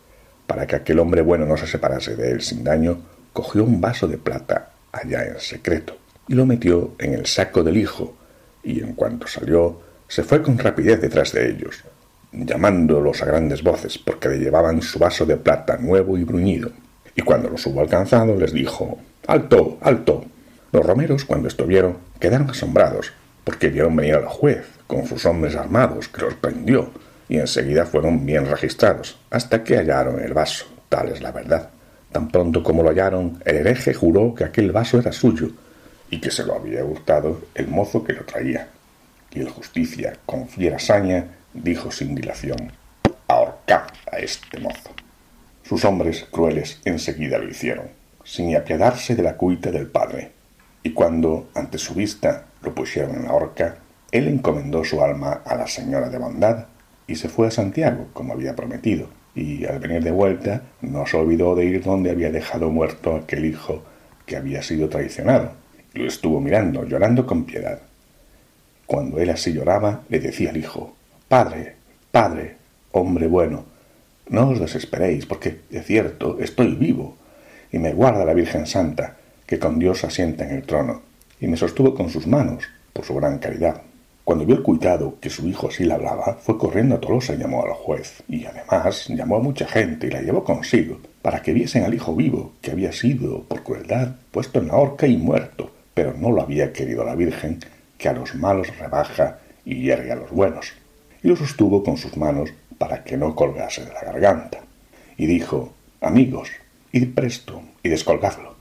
para 0.45 0.67
que 0.67 0.75
aquel 0.75 0.99
hombre 0.99 1.21
bueno 1.21 1.45
no 1.45 1.55
se 1.55 1.67
separase 1.67 2.15
de 2.15 2.31
él 2.31 2.41
sin 2.41 2.63
daño, 2.63 3.01
cogió 3.31 3.63
un 3.63 3.79
vaso 3.79 4.07
de 4.07 4.17
plata 4.17 4.71
allá 4.91 5.25
en 5.25 5.39
secreto 5.39 5.97
y 6.27 6.35
lo 6.35 6.45
metió 6.45 6.95
en 6.99 7.13
el 7.13 7.25
saco 7.25 7.63
del 7.63 7.77
hijo, 7.77 8.15
y 8.63 8.81
en 8.81 8.93
cuanto 8.93 9.27
salió, 9.27 9.81
se 10.07 10.23
fue 10.23 10.41
con 10.41 10.57
rapidez 10.57 11.01
detrás 11.01 11.33
de 11.33 11.49
ellos, 11.49 11.83
llamándolos 12.31 13.21
a 13.21 13.25
grandes 13.25 13.63
voces, 13.63 13.97
porque 13.97 14.29
le 14.29 14.39
llevaban 14.39 14.81
su 14.81 14.99
vaso 14.99 15.25
de 15.25 15.37
plata 15.37 15.77
nuevo 15.77 16.17
y 16.17 16.23
bruñido 16.23 16.71
y 17.15 17.21
cuando 17.21 17.49
los 17.49 17.65
hubo 17.67 17.81
alcanzado 17.81 18.35
les 18.35 18.53
dijo 18.53 18.97
Alto, 19.25 19.77
alto. 19.79 20.25
Los 20.73 20.85
romeros, 20.85 21.23
cuando 21.23 21.47
esto 21.47 21.65
vieron, 21.65 21.97
quedaron 22.19 22.49
asombrados, 22.49 23.13
porque 23.45 23.69
vieron 23.69 23.95
venir 23.95 24.15
al 24.15 24.25
juez 24.25 24.65
con 24.85 25.07
sus 25.07 25.25
hombres 25.25 25.55
armados, 25.55 26.09
que 26.09 26.23
los 26.23 26.33
prendió, 26.33 26.91
y 27.29 27.37
enseguida 27.37 27.85
fueron 27.85 28.25
bien 28.25 28.45
registrados, 28.45 29.17
hasta 29.29 29.63
que 29.63 29.77
hallaron 29.77 30.21
el 30.21 30.33
vaso. 30.33 30.65
Tal 30.89 31.07
es 31.07 31.21
la 31.21 31.31
verdad. 31.31 31.69
Tan 32.11 32.27
pronto 32.27 32.63
como 32.63 32.83
lo 32.83 32.89
hallaron, 32.89 33.41
el 33.45 33.55
hereje 33.55 33.93
juró 33.93 34.35
que 34.35 34.43
aquel 34.43 34.73
vaso 34.73 34.99
era 34.99 35.13
suyo, 35.13 35.51
y 36.09 36.19
que 36.19 36.29
se 36.29 36.43
lo 36.43 36.55
había 36.55 36.83
gustado 36.83 37.43
el 37.55 37.69
mozo 37.69 38.03
que 38.03 38.13
lo 38.13 38.25
traía. 38.25 38.67
Y 39.31 39.39
el 39.39 39.49
justicia, 39.49 40.17
con 40.25 40.49
fiera 40.49 40.79
saña, 40.79 41.27
dijo 41.53 41.91
sin 41.91 42.13
dilación 42.13 42.73
Ahorcad 43.29 43.87
a 44.11 44.17
este 44.17 44.59
mozo. 44.59 44.89
Sus 45.63 45.85
hombres 45.85 46.25
crueles 46.29 46.81
enseguida 46.83 47.37
lo 47.37 47.47
hicieron, 47.47 48.02
sin 48.23 48.55
apiadarse 48.55 49.15
de 49.15 49.23
la 49.23 49.35
cuita 49.35 49.71
del 49.71 49.87
padre. 49.87 50.31
Y 50.83 50.91
cuando, 50.91 51.49
ante 51.55 51.77
su 51.77 51.93
vista, 51.93 52.45
lo 52.61 52.73
pusieron 52.73 53.15
en 53.15 53.23
la 53.23 53.33
horca, 53.33 53.77
él 54.11 54.27
encomendó 54.27 54.83
su 54.83 55.03
alma 55.03 55.41
a 55.45 55.55
la 55.55 55.67
señora 55.67 56.09
de 56.09 56.17
bondad 56.17 56.65
y 57.07 57.15
se 57.15 57.29
fue 57.29 57.47
a 57.47 57.51
Santiago, 57.51 58.07
como 58.13 58.33
había 58.33 58.55
prometido, 58.55 59.07
y 59.35 59.65
al 59.65 59.79
venir 59.79 60.03
de 60.03 60.11
vuelta 60.11 60.63
no 60.81 61.05
se 61.05 61.17
olvidó 61.17 61.55
de 61.55 61.65
ir 61.65 61.83
donde 61.83 62.11
había 62.11 62.31
dejado 62.31 62.69
muerto 62.69 63.15
aquel 63.15 63.45
hijo 63.45 63.83
que 64.25 64.37
había 64.37 64.61
sido 64.61 64.89
traicionado, 64.89 65.51
y 65.93 65.99
lo 65.99 66.07
estuvo 66.07 66.39
mirando, 66.39 66.85
llorando 66.85 67.25
con 67.25 67.45
piedad. 67.45 67.79
Cuando 68.85 69.19
él 69.19 69.29
así 69.29 69.53
lloraba, 69.53 70.03
le 70.09 70.19
decía 70.19 70.51
al 70.51 70.57
hijo 70.57 70.95
Padre, 71.27 71.75
padre, 72.11 72.57
hombre 72.91 73.27
bueno, 73.27 73.65
no 74.29 74.49
os 74.49 74.59
desesperéis, 74.59 75.25
porque, 75.25 75.61
de 75.69 75.81
cierto, 75.81 76.37
estoy 76.39 76.75
vivo, 76.75 77.17
y 77.73 77.79
me 77.79 77.91
guarda 77.91 78.23
la 78.23 78.35
Virgen 78.35 78.67
Santa, 78.67 79.17
que 79.47 79.57
con 79.57 79.79
Dios 79.79 80.03
asienta 80.03 80.45
en 80.45 80.51
el 80.51 80.61
trono, 80.61 81.01
y 81.41 81.47
me 81.47 81.57
sostuvo 81.57 81.95
con 81.95 82.07
sus 82.07 82.27
manos, 82.27 82.63
por 82.93 83.03
su 83.03 83.15
gran 83.15 83.39
caridad. 83.39 83.81
Cuando 84.23 84.45
vio 84.45 84.55
el 84.55 84.61
cuitado 84.61 85.15
que 85.19 85.31
su 85.31 85.49
hijo 85.49 85.69
así 85.69 85.83
le 85.83 85.95
hablaba, 85.95 86.37
fue 86.39 86.57
corriendo 86.59 86.95
a 86.95 87.01
Tolosa 87.01 87.33
y 87.33 87.37
llamó 87.37 87.65
al 87.65 87.73
juez, 87.73 88.23
y 88.29 88.45
además 88.45 89.07
llamó 89.09 89.37
a 89.37 89.41
mucha 89.41 89.65
gente 89.65 90.05
y 90.05 90.11
la 90.11 90.21
llevó 90.21 90.43
consigo, 90.43 90.99
para 91.23 91.41
que 91.41 91.51
viesen 91.51 91.83
al 91.83 91.95
hijo 91.95 92.15
vivo, 92.15 92.53
que 92.61 92.69
había 92.69 92.91
sido, 92.91 93.41
por 93.41 93.63
crueldad, 93.63 94.17
puesto 94.29 94.59
en 94.59 94.67
la 94.67 94.75
horca 94.75 95.07
y 95.07 95.17
muerto, 95.17 95.71
pero 95.95 96.13
no 96.13 96.31
lo 96.31 96.43
había 96.43 96.71
querido 96.71 97.03
la 97.03 97.15
Virgen, 97.15 97.59
que 97.97 98.07
a 98.07 98.13
los 98.13 98.35
malos 98.35 98.77
rebaja 98.77 99.39
y 99.65 99.81
hiergue 99.81 100.11
a 100.11 100.15
los 100.15 100.29
buenos. 100.29 100.73
Y 101.23 101.27
lo 101.27 101.35
sostuvo 101.35 101.83
con 101.83 101.97
sus 101.97 102.17
manos 102.17 102.51
para 102.77 103.03
que 103.03 103.17
no 103.17 103.35
colgase 103.35 103.83
de 103.83 103.93
la 103.93 104.03
garganta. 104.03 104.59
Y 105.17 105.25
dijo, 105.25 105.73
amigos, 106.01 106.49
id 106.93 107.15
presto 107.15 107.63
y 107.81 107.89
descolgadlo. 107.89 108.53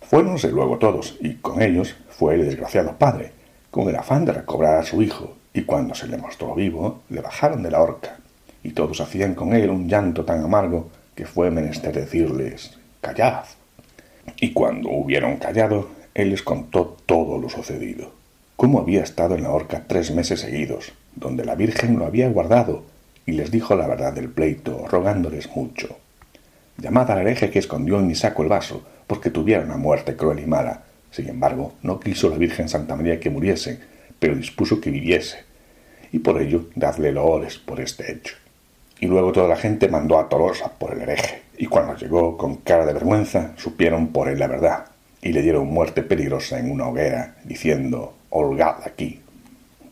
Fuéronse 0.00 0.48
luego 0.52 0.78
todos, 0.78 1.16
y 1.20 1.34
con 1.34 1.60
ellos 1.60 1.96
fue 2.08 2.36
el 2.36 2.44
desgraciado 2.44 2.96
padre, 2.96 3.32
con 3.72 3.88
el 3.88 3.96
afán 3.96 4.24
de 4.24 4.32
recobrar 4.32 4.78
a 4.78 4.84
su 4.84 5.02
hijo, 5.02 5.34
y 5.52 5.62
cuando 5.62 5.96
se 5.96 6.06
le 6.06 6.16
mostró 6.16 6.54
vivo, 6.54 7.00
le 7.08 7.20
bajaron 7.20 7.64
de 7.64 7.72
la 7.72 7.82
horca, 7.82 8.18
y 8.62 8.70
todos 8.70 9.00
hacían 9.00 9.34
con 9.34 9.54
él 9.54 9.70
un 9.70 9.88
llanto 9.88 10.24
tan 10.24 10.44
amargo 10.44 10.88
que 11.16 11.26
fue 11.26 11.50
menester 11.50 11.92
decirles 11.92 12.78
Callad. 13.00 13.44
Y 14.36 14.52
cuando 14.52 14.90
hubieron 14.90 15.38
callado, 15.38 15.88
él 16.14 16.30
les 16.30 16.44
contó 16.44 16.96
todo 17.06 17.38
lo 17.38 17.48
sucedido, 17.48 18.12
cómo 18.54 18.78
había 18.78 19.02
estado 19.02 19.34
en 19.34 19.42
la 19.42 19.50
horca 19.50 19.82
tres 19.88 20.12
meses 20.12 20.38
seguidos, 20.38 20.92
donde 21.16 21.44
la 21.44 21.56
Virgen 21.56 21.98
lo 21.98 22.06
había 22.06 22.28
guardado, 22.28 22.84
y 23.26 23.32
les 23.32 23.50
dijo 23.50 23.74
la 23.74 23.88
verdad 23.88 24.12
del 24.12 24.28
pleito, 24.28 24.86
rogándoles 24.86 25.50
mucho. 25.56 25.96
Llamad 26.80 27.10
al 27.10 27.20
hereje 27.20 27.50
que 27.50 27.58
escondió 27.58 27.98
en 27.98 28.06
mi 28.06 28.14
saco 28.14 28.42
el 28.42 28.48
vaso, 28.48 28.82
porque 29.06 29.28
tuviera 29.28 29.62
una 29.62 29.76
muerte 29.76 30.16
cruel 30.16 30.40
y 30.40 30.46
mala, 30.46 30.84
sin 31.10 31.28
embargo, 31.28 31.74
no 31.82 32.00
quiso 32.00 32.30
la 32.30 32.38
Virgen 32.38 32.70
Santa 32.70 32.96
María 32.96 33.20
que 33.20 33.28
muriese, 33.28 33.80
pero 34.18 34.34
dispuso 34.34 34.80
que 34.80 34.90
viviese, 34.90 35.44
y 36.10 36.20
por 36.20 36.40
ello 36.40 36.66
dadle 36.74 37.12
loores 37.12 37.58
por 37.58 37.80
este 37.80 38.10
hecho. 38.10 38.36
Y 38.98 39.06
luego 39.06 39.32
toda 39.32 39.48
la 39.48 39.56
gente 39.56 39.88
mandó 39.88 40.18
a 40.18 40.30
Tolosa 40.30 40.72
por 40.78 40.94
el 40.94 41.02
hereje, 41.02 41.42
y 41.58 41.66
cuando 41.66 41.96
llegó 41.96 42.38
con 42.38 42.56
cara 42.56 42.86
de 42.86 42.94
vergüenza, 42.94 43.52
supieron 43.56 44.08
por 44.08 44.28
él 44.28 44.38
la 44.38 44.46
verdad, 44.46 44.86
y 45.20 45.32
le 45.32 45.42
dieron 45.42 45.66
muerte 45.66 46.02
peligrosa 46.02 46.58
en 46.58 46.70
una 46.70 46.88
hoguera, 46.88 47.36
diciendo, 47.44 48.14
holgad 48.30 48.76
aquí. 48.86 49.20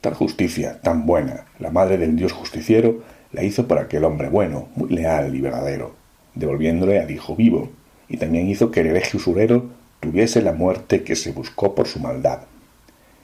Tal 0.00 0.14
justicia, 0.14 0.80
tan 0.80 1.04
buena, 1.04 1.45
la 1.59 1.71
madre 1.71 1.99
del 1.99 2.16
Dios 2.16 2.33
justiciero, 2.33 3.02
la 3.33 3.42
hizo 3.42 3.68
para 3.68 3.83
aquel 3.83 4.04
hombre 4.04 4.30
bueno, 4.30 4.68
muy 4.75 4.88
leal 4.88 5.35
y 5.35 5.40
verdadero, 5.42 5.99
devolviéndole 6.38 7.00
al 7.00 7.11
hijo 7.11 7.35
vivo, 7.35 7.68
y 8.09 8.16
también 8.16 8.49
hizo 8.49 8.71
que 8.71 8.80
el 8.80 8.87
hereje 8.87 9.16
usurero 9.16 9.66
tuviese 10.00 10.40
la 10.40 10.52
muerte 10.52 11.02
que 11.02 11.16
se 11.16 11.33
buscó 11.33 11.75
por 11.75 11.88
su 11.88 11.99
maldad. 11.99 12.42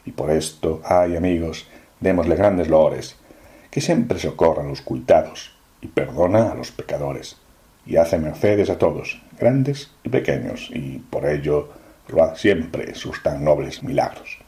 Y 0.04 0.10
por 0.10 0.30
esto, 0.30 0.82
ay 0.84 1.16
amigos, 1.16 1.66
démosle 2.00 2.34
grandes 2.34 2.68
loores, 2.68 3.16
que 3.70 3.80
siempre 3.80 4.18
socorra 4.18 4.62
a 4.62 4.66
los 4.66 4.82
cuitados 4.82 5.56
y 5.80 5.86
perdona 5.86 6.50
a 6.50 6.54
los 6.54 6.72
pecadores, 6.72 7.36
y 7.86 7.96
hace 7.96 8.18
mercedes 8.18 8.68
a 8.68 8.78
todos, 8.78 9.22
grandes 9.38 9.90
y 10.02 10.08
pequeños, 10.08 10.70
y 10.74 10.98
por 10.98 11.26
ello 11.26 11.70
lo 12.08 12.24
hace 12.24 12.42
siempre 12.42 12.94
sus 12.94 13.22
tan 13.22 13.44
nobles 13.44 13.82
milagros. 13.82 14.43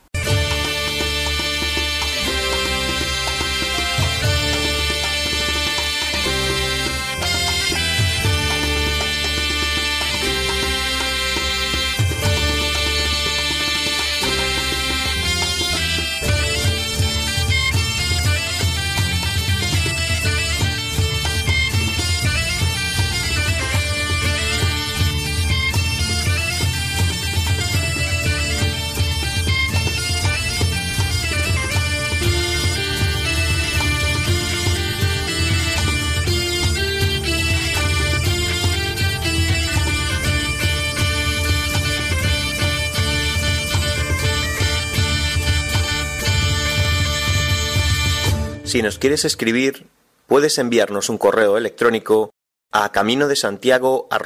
Si 48.76 48.82
nos 48.82 48.98
quieres 48.98 49.24
escribir, 49.24 49.86
puedes 50.26 50.58
enviarnos 50.58 51.08
un 51.08 51.16
correo 51.16 51.56
electrónico 51.56 52.34
a 52.70 52.92
camino 52.92 53.26
de 53.26 53.34
Santiago 53.34 54.06
La 54.10 54.18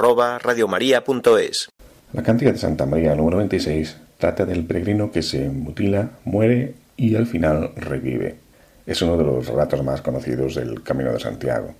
cantiga 2.21 2.51
de 2.51 2.57
Santa 2.57 2.85
María 2.85 3.15
número 3.15 3.37
26 3.37 3.95
trata 4.17 4.45
del 4.45 4.65
peregrino 4.65 5.09
que 5.09 5.21
se 5.21 5.47
mutila, 5.47 6.09
muere 6.25 6.73
y 6.97 7.15
al 7.15 7.27
final 7.27 7.71
revive. 7.77 8.39
Es 8.85 9.01
uno 9.01 9.15
de 9.15 9.23
los 9.23 9.47
relatos 9.47 9.81
más 9.85 10.01
conocidos 10.01 10.55
del 10.55 10.83
Camino 10.83 11.13
de 11.13 11.21
Santiago. 11.21 11.73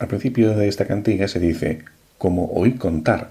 Al 0.00 0.08
principio 0.08 0.56
de 0.56 0.66
esta 0.66 0.88
cantiga 0.88 1.28
se 1.28 1.38
dice 1.38 1.84
como 2.18 2.46
oí 2.46 2.72
contar, 2.72 3.30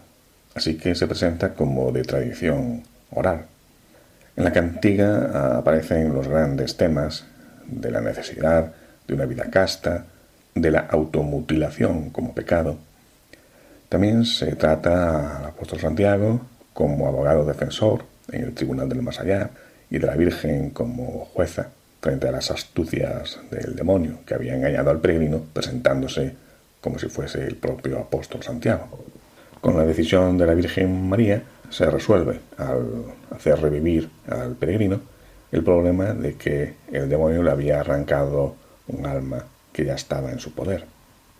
así 0.56 0.78
que 0.78 0.96
se 0.96 1.06
presenta 1.06 1.54
como 1.54 1.92
de 1.92 2.04
tradición 2.04 2.84
oral. 3.12 3.46
En 4.38 4.46
la 4.46 4.54
cantiga 4.54 5.58
aparecen 5.58 6.14
los 6.14 6.30
grandes 6.30 6.78
temas 6.78 7.26
de 7.72 7.92
la 7.92 8.02
necesidad 8.02 8.74
de 9.08 9.14
una 9.14 9.26
vida 9.26 9.50
casta, 9.50 10.06
de 10.56 10.72
la 10.72 10.82
automutilación 10.82 12.10
como 12.10 12.34
pecado. 12.34 12.78
También 13.88 14.26
se 14.26 14.56
trata 14.56 15.38
al 15.38 15.46
apóstol 15.46 15.80
Santiago 15.80 16.42
como 16.74 17.08
abogado 17.08 17.46
defensor 17.46 18.04
en 18.32 18.44
el 18.44 18.54
tribunal 18.54 18.88
del 18.90 19.02
más 19.02 19.20
allá 19.20 19.50
y 19.90 19.98
de 19.98 20.08
la 20.08 20.16
Virgen 20.16 20.70
como 20.70 21.26
jueza 21.34 21.70
frente 22.02 22.28
a 22.28 22.32
las 22.32 22.52
astucias 22.52 23.40
del 23.52 23.76
demonio 23.76 24.20
que 24.26 24.34
había 24.34 24.56
engañado 24.56 24.90
al 24.90 25.02
peregrino 25.02 25.44
presentándose 25.54 26.36
como 26.82 26.98
si 27.00 27.08
fuese 27.08 27.46
el 27.46 27.56
propio 27.56 28.00
apóstol 28.00 28.44
Santiago. 28.44 29.06
Con 29.60 29.76
la 29.76 29.86
decisión 29.86 30.38
de 30.38 30.46
la 30.46 30.54
Virgen 30.54 31.10
María 31.10 31.44
se 31.70 31.90
resuelve 31.90 32.40
al 32.58 33.04
hacer 33.32 33.60
revivir 33.60 34.10
al 34.28 34.56
peregrino 34.56 35.02
el 35.52 35.64
problema 35.64 36.14
de 36.14 36.36
que 36.36 36.74
el 36.92 37.10
demonio 37.10 37.44
le 37.44 37.52
había 37.52 37.80
arrancado 37.80 38.56
un 38.88 39.06
alma 39.06 39.46
que 39.72 39.86
ya 39.86 39.96
estaba 39.96 40.32
en 40.32 40.40
su 40.40 40.54
poder. 40.54 40.86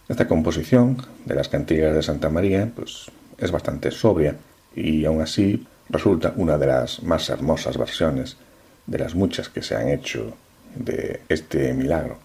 Esta 0.08 0.28
composición 0.28 0.98
de 1.26 1.36
las 1.36 1.50
cantigas 1.50 1.94
de 1.94 2.02
Santa 2.02 2.30
María 2.30 2.70
pues, 2.76 3.06
es 3.38 3.52
bastante 3.52 3.92
sobria 3.92 4.36
y 4.76 5.06
aún 5.06 5.22
así 5.22 5.68
resulta 5.90 6.34
una 6.36 6.58
de 6.58 6.68
las 6.68 7.04
más 7.04 7.30
hermosas 7.30 7.78
versiones 7.78 8.38
de 8.86 8.98
las 8.98 9.14
muchas 9.14 9.50
que 9.50 9.62
se 9.62 9.76
han 9.76 9.90
hecho 9.90 10.36
de 10.76 11.22
este 11.30 11.74
milagro. 11.74 12.18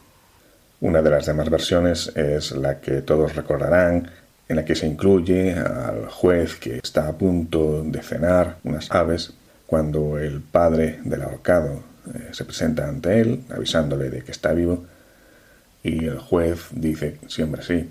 Una 0.81 1.03
de 1.03 1.11
las 1.11 1.27
demás 1.27 1.51
versiones 1.51 2.09
es 2.14 2.53
la 2.53 2.81
que 2.81 3.03
todos 3.03 3.35
recordarán, 3.37 4.11
en 4.49 4.57
la 4.57 4.64
que 4.64 4.75
se 4.75 4.87
incluye 4.87 5.55
al 5.55 6.09
juez 6.09 6.57
que 6.57 6.79
está 6.83 7.09
a 7.09 7.12
punto 7.12 7.83
de 7.83 8.03
cenar 8.03 8.59
unas 8.64 8.90
aves 8.90 9.33
cuando 9.74 10.18
el 10.20 10.40
padre 10.40 11.00
del 11.02 11.22
ahorcado 11.22 11.82
eh, 12.06 12.28
se 12.30 12.44
presenta 12.44 12.88
ante 12.88 13.20
él, 13.20 13.42
avisándole 13.50 14.08
de 14.08 14.22
que 14.22 14.30
está 14.30 14.52
vivo, 14.52 14.84
y 15.82 16.04
el 16.04 16.20
juez 16.20 16.68
dice, 16.70 17.18
siempre 17.26 17.60
sí, 17.64 17.90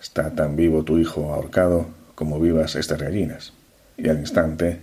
está 0.00 0.34
tan 0.34 0.56
vivo 0.56 0.82
tu 0.82 0.96
hijo 0.96 1.34
ahorcado 1.34 1.88
como 2.14 2.40
vivas 2.40 2.74
estas 2.74 3.02
gallinas. 3.02 3.52
Y 3.98 4.08
al 4.08 4.18
instante 4.18 4.78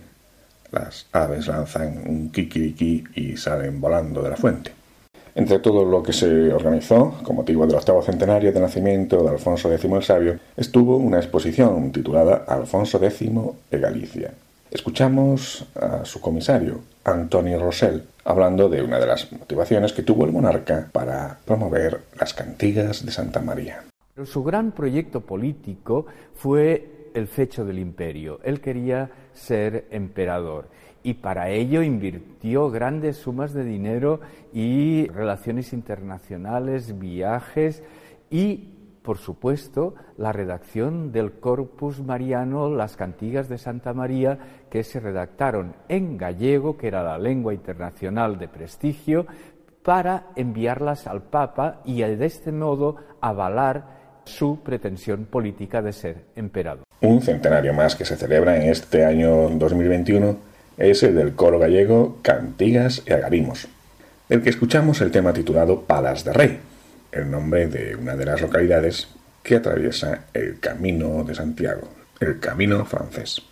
las 0.70 1.08
aves 1.10 1.48
lanzan 1.48 2.08
un 2.08 2.30
kikiriki 2.30 3.02
y 3.16 3.36
salen 3.36 3.80
volando 3.80 4.22
de 4.22 4.30
la 4.30 4.36
fuente. 4.36 4.70
Entre 5.34 5.58
todo 5.58 5.84
lo 5.84 6.04
que 6.04 6.12
se 6.12 6.52
organizó, 6.52 7.18
con 7.24 7.34
motivo 7.34 7.66
del 7.66 7.74
octavo 7.74 8.00
centenario 8.00 8.52
de 8.52 8.60
nacimiento 8.60 9.24
de 9.24 9.30
Alfonso 9.30 9.72
X 9.72 9.90
el 9.90 10.02
Sabio, 10.04 10.38
estuvo 10.56 10.98
una 10.98 11.16
exposición 11.16 11.90
titulada 11.90 12.44
Alfonso 12.46 13.04
X 13.04 13.28
de 13.72 13.78
Galicia, 13.80 14.34
Escuchamos 14.72 15.66
a 15.74 16.06
su 16.06 16.18
comisario, 16.22 16.80
Antonio 17.04 17.60
Rosell, 17.60 18.04
hablando 18.24 18.70
de 18.70 18.82
una 18.82 18.98
de 18.98 19.06
las 19.06 19.30
motivaciones 19.30 19.92
que 19.92 20.02
tuvo 20.02 20.24
el 20.24 20.32
monarca 20.32 20.88
para 20.92 21.40
promover 21.44 22.00
las 22.18 22.32
cantigas 22.32 23.04
de 23.04 23.12
Santa 23.12 23.42
María. 23.42 23.84
Su 24.24 24.42
gran 24.42 24.72
proyecto 24.72 25.20
político 25.20 26.06
fue 26.34 27.10
el 27.12 27.26
fecho 27.26 27.66
del 27.66 27.80
imperio. 27.80 28.40
Él 28.44 28.62
quería 28.62 29.10
ser 29.34 29.84
emperador 29.90 30.68
y 31.02 31.14
para 31.14 31.50
ello 31.50 31.82
invirtió 31.82 32.70
grandes 32.70 33.18
sumas 33.18 33.52
de 33.52 33.64
dinero 33.64 34.20
y 34.54 35.06
relaciones 35.08 35.74
internacionales, 35.74 36.98
viajes 36.98 37.82
y 38.30 38.70
por 39.02 39.18
supuesto, 39.18 39.94
la 40.16 40.32
redacción 40.32 41.12
del 41.12 41.32
Corpus 41.32 42.00
Mariano, 42.00 42.70
las 42.70 42.96
cantigas 42.96 43.48
de 43.48 43.58
Santa 43.58 43.92
María, 43.92 44.38
que 44.70 44.84
se 44.84 45.00
redactaron 45.00 45.74
en 45.88 46.16
gallego, 46.16 46.76
que 46.76 46.86
era 46.86 47.02
la 47.02 47.18
lengua 47.18 47.52
internacional 47.52 48.38
de 48.38 48.48
prestigio, 48.48 49.26
para 49.82 50.28
enviarlas 50.36 51.06
al 51.06 51.22
Papa 51.22 51.80
y 51.84 52.02
de 52.02 52.24
este 52.24 52.52
modo 52.52 52.96
avalar 53.20 54.02
su 54.24 54.60
pretensión 54.62 55.24
política 55.24 55.82
de 55.82 55.92
ser 55.92 56.24
emperador. 56.36 56.84
Un 57.00 57.20
centenario 57.20 57.74
más 57.74 57.96
que 57.96 58.04
se 58.04 58.16
celebra 58.16 58.56
en 58.56 58.70
este 58.70 59.04
año 59.04 59.48
2021 59.50 60.36
es 60.78 61.02
el 61.02 61.16
del 61.16 61.34
coro 61.34 61.58
gallego 61.58 62.18
Cantigas 62.22 63.02
y 63.06 63.12
Agarimos, 63.12 63.66
el 64.28 64.42
que 64.42 64.50
escuchamos 64.50 65.00
el 65.00 65.10
tema 65.10 65.32
titulado 65.32 65.82
Palas 65.82 66.24
de 66.24 66.32
Rey, 66.32 66.60
el 67.12 67.30
nombre 67.30 67.68
de 67.68 67.94
una 67.94 68.16
de 68.16 68.24
las 68.24 68.40
localidades 68.40 69.08
que 69.42 69.56
atraviesa 69.56 70.24
el 70.32 70.58
Camino 70.58 71.24
de 71.24 71.34
Santiago, 71.34 71.88
el 72.20 72.40
Camino 72.40 72.84
francés. 72.84 73.42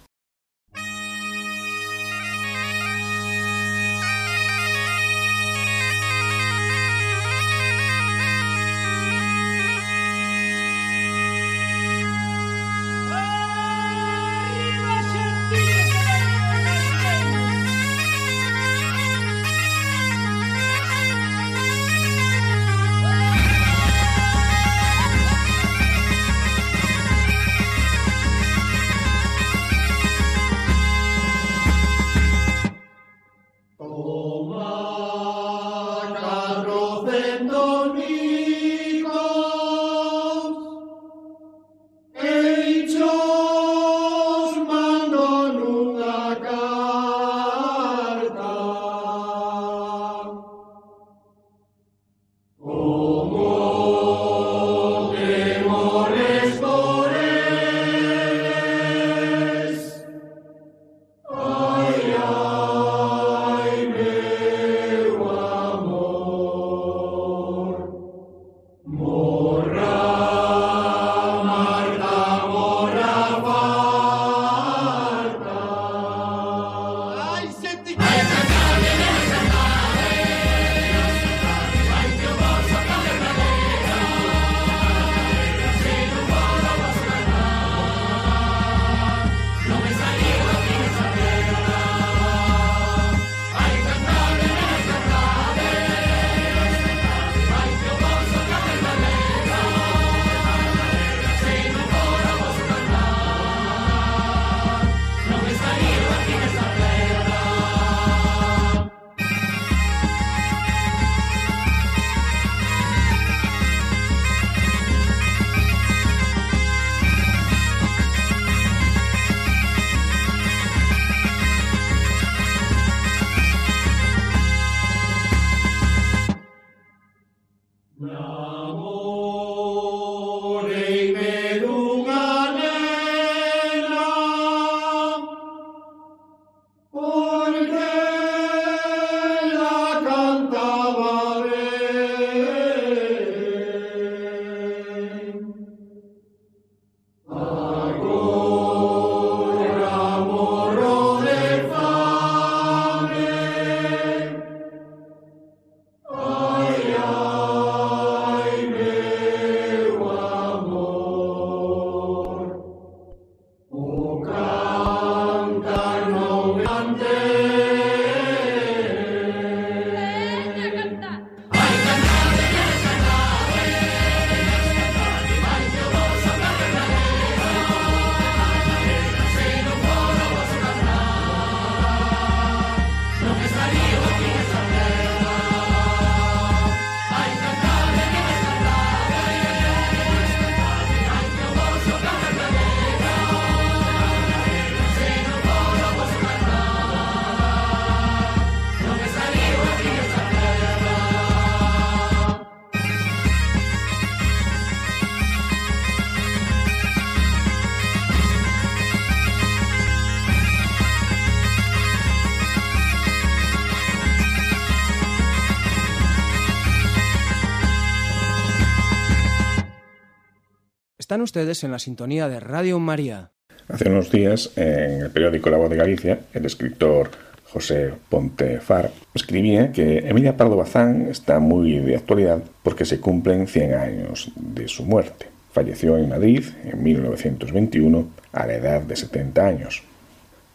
Están 221.10 221.22
ustedes 221.22 221.64
en 221.64 221.72
la 221.72 221.80
sintonía 221.80 222.28
de 222.28 222.38
Radio 222.38 222.78
María. 222.78 223.32
Hace 223.66 223.88
unos 223.88 224.12
días, 224.12 224.52
en 224.54 225.02
el 225.02 225.10
periódico 225.10 225.50
La 225.50 225.56
Voz 225.56 225.68
de 225.68 225.74
Galicia, 225.74 226.20
el 226.32 226.46
escritor 226.46 227.10
José 227.46 227.94
Pontefar 228.08 228.92
escribía 229.12 229.72
que 229.72 230.08
Emilia 230.08 230.36
Pardo 230.36 230.56
Bazán 230.56 231.08
está 231.10 231.40
muy 231.40 231.80
de 231.80 231.96
actualidad 231.96 232.44
porque 232.62 232.84
se 232.84 233.00
cumplen 233.00 233.48
100 233.48 233.74
años 233.74 234.30
de 234.36 234.68
su 234.68 234.84
muerte. 234.84 235.26
Falleció 235.52 235.98
en 235.98 236.10
Madrid 236.10 236.44
en 236.62 236.80
1921 236.80 238.08
a 238.30 238.46
la 238.46 238.54
edad 238.54 238.80
de 238.82 238.94
70 238.94 239.44
años. 239.44 239.82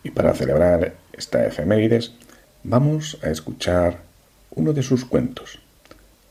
Y 0.05 0.11
para 0.11 0.33
celebrar 0.33 0.93
esta 1.11 1.45
efemérides, 1.45 2.13
vamos 2.63 3.19
a 3.23 3.29
escuchar 3.29 3.97
uno 4.51 4.71
de 4.71 4.83
sus 4.83 5.03
cuentos, 5.03 5.59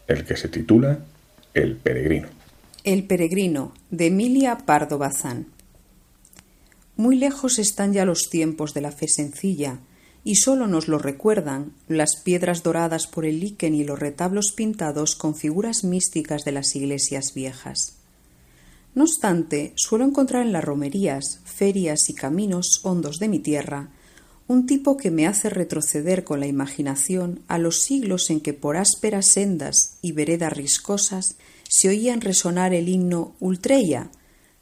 el 0.07 0.25
que 0.25 0.39
se 0.39 0.49
titula 0.49 1.01
El 1.53 1.77
peregrino. 1.77 2.44
El 2.85 3.05
peregrino 3.05 3.73
de 3.91 4.09
Emilia 4.09 4.59
Pardo 4.59 4.99
Bazán. 4.99 5.47
Muy 6.99 7.17
lejos 7.17 7.59
están 7.59 7.95
ya 7.95 8.05
los 8.05 8.29
tiempos 8.29 8.75
de 8.75 8.83
la 8.83 8.93
fe 8.93 9.09
sencilla, 9.09 9.79
y 10.23 10.35
sólo 10.35 10.67
nos 10.67 10.87
lo 10.87 10.99
recuerdan 10.99 11.73
las 11.89 12.17
piedras 12.17 12.63
doradas 12.63 13.07
por 13.07 13.25
el 13.25 13.41
líquen 13.41 13.75
y 13.75 13.85
los 13.85 13.99
retablos 13.99 14.53
pintados 14.55 15.17
con 15.17 15.35
figuras 15.35 15.83
místicas 15.83 16.45
de 16.45 16.53
las 16.53 16.77
iglesias 16.77 17.33
viejas. 17.33 17.95
No 18.95 19.05
obstante, 19.05 19.73
suelo 19.77 20.05
encontrar 20.05 20.45
en 20.45 20.53
las 20.53 20.65
romerías, 20.65 21.41
ferias 21.47 22.11
y 22.11 22.15
caminos 22.15 22.81
hondos 22.83 23.19
de 23.19 23.29
mi 23.29 23.39
tierra 23.39 23.89
un 24.47 24.67
tipo 24.67 24.97
que 24.99 25.11
me 25.11 25.27
hace 25.27 25.49
retroceder 25.49 26.23
con 26.23 26.39
la 26.41 26.47
imaginación 26.47 27.41
a 27.49 27.57
los 27.57 27.83
siglos 27.83 28.29
en 28.29 28.41
que 28.41 28.53
por 28.53 28.77
ásperas 28.77 29.29
sendas 29.29 29.97
y 30.03 30.13
veredas 30.13 30.53
riscosas 30.53 31.37
se 31.77 31.89
oían 31.89 32.21
resonar 32.21 32.73
el 32.73 32.89
himno 32.89 33.35
Ultreya, 33.41 34.13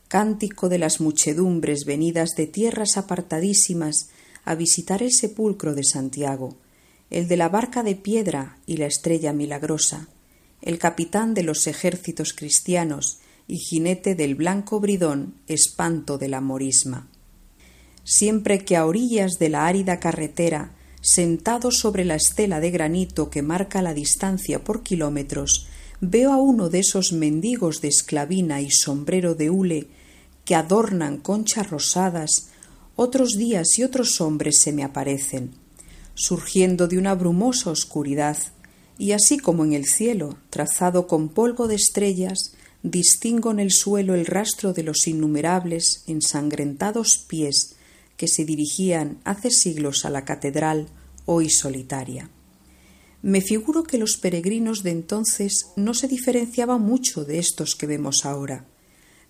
cántico 0.09 0.71
de 0.71 0.79
las 0.79 0.99
muchedumbres 0.99 1.85
venidas 1.85 2.31
de 2.39 2.47
tierras 2.47 2.97
apartadísimas 2.97 4.09
a 4.47 4.55
visitar 4.55 5.03
el 5.03 5.13
sepulcro 5.13 5.75
de 5.75 5.85
Santiago, 5.85 6.57
el 7.11 7.29
de 7.29 7.37
la 7.37 7.51
barca 7.51 7.83
de 7.83 7.97
piedra 7.97 8.57
y 8.65 8.79
la 8.79 8.87
estrella 8.87 9.35
milagrosa, 9.35 10.09
el 10.63 10.79
capitán 10.79 11.35
de 11.35 11.43
los 11.43 11.67
ejércitos 11.67 12.33
cristianos 12.33 13.19
y 13.47 13.59
jinete 13.59 14.15
del 14.15 14.35
blanco 14.35 14.81
bridón, 14.81 15.35
espanto 15.49 16.17
de 16.17 16.29
la 16.29 16.41
morisma. 16.41 17.11
Siempre 18.05 18.65
que 18.65 18.75
a 18.75 18.87
orillas 18.87 19.33
de 19.33 19.51
la 19.51 19.67
árida 19.67 20.01
carretera, 20.01 20.75
sentado 21.03 21.73
sobre 21.73 22.07
la 22.07 22.15
estela 22.15 22.59
de 22.59 22.71
granito 22.71 23.29
que 23.29 23.43
marca 23.43 23.83
la 23.83 23.93
distancia 23.93 24.65
por 24.65 24.83
kilómetros, 24.83 25.69
veo 26.05 26.33
a 26.33 26.37
uno 26.37 26.69
de 26.69 26.81
esos 26.81 27.13
mendigos 27.13 27.81
de 27.81 27.87
esclavina 27.87 28.61
y 28.61 28.73
sombrero 28.73 29.37
de 29.37 29.51
hule 29.51 29.87
que 30.45 30.57
adornan 30.57 31.17
conchas 31.19 31.71
rosadas, 31.71 32.49
otros 32.97 33.39
días 33.39 33.79
y 33.79 33.85
otros 33.85 34.21
hombres 34.21 34.59
se 34.61 34.73
me 34.73 34.83
aparecen, 34.83 35.53
surgiendo 36.15 36.89
de 36.89 36.99
una 36.99 37.15
brumosa 37.15 37.71
oscuridad, 37.71 38.37
y 38.99 39.13
así 39.13 39.39
como 39.39 39.65
en 39.65 39.75
el 39.75 39.87
cielo, 39.87 40.37
trazado 40.51 41.07
con 41.07 41.29
polvo 41.29 41.69
de 41.69 41.77
estrellas, 41.77 42.55
distingo 42.83 43.53
en 43.53 43.61
el 43.61 43.71
suelo 43.71 44.17
el 44.17 44.27
rastro 44.27 44.73
de 44.73 44.83
los 44.83 45.07
innumerables 45.07 46.03
ensangrentados 46.09 47.17
pies 47.17 47.77
que 48.17 48.27
se 48.27 48.45
dirigían 48.45 49.19
hace 49.23 49.53
siglos 49.53 50.05
a 50.05 50.11
la 50.11 50.25
catedral 50.25 50.89
hoy 51.27 51.49
solitaria. 51.49 52.29
Me 53.23 53.41
figuro 53.41 53.85
que 53.85 53.99
los 53.99 54.17
peregrinos 54.17 54.83
de 54.83 54.91
entonces 54.91 55.69
no 55.77 55.95
se 55.95 56.09
diferenciaban 56.09 56.83
mucho 56.83 57.25
de 57.25 57.39
estos 57.39 57.77
que 57.77 57.87
vemos 57.87 58.27
ahora. 58.27 58.67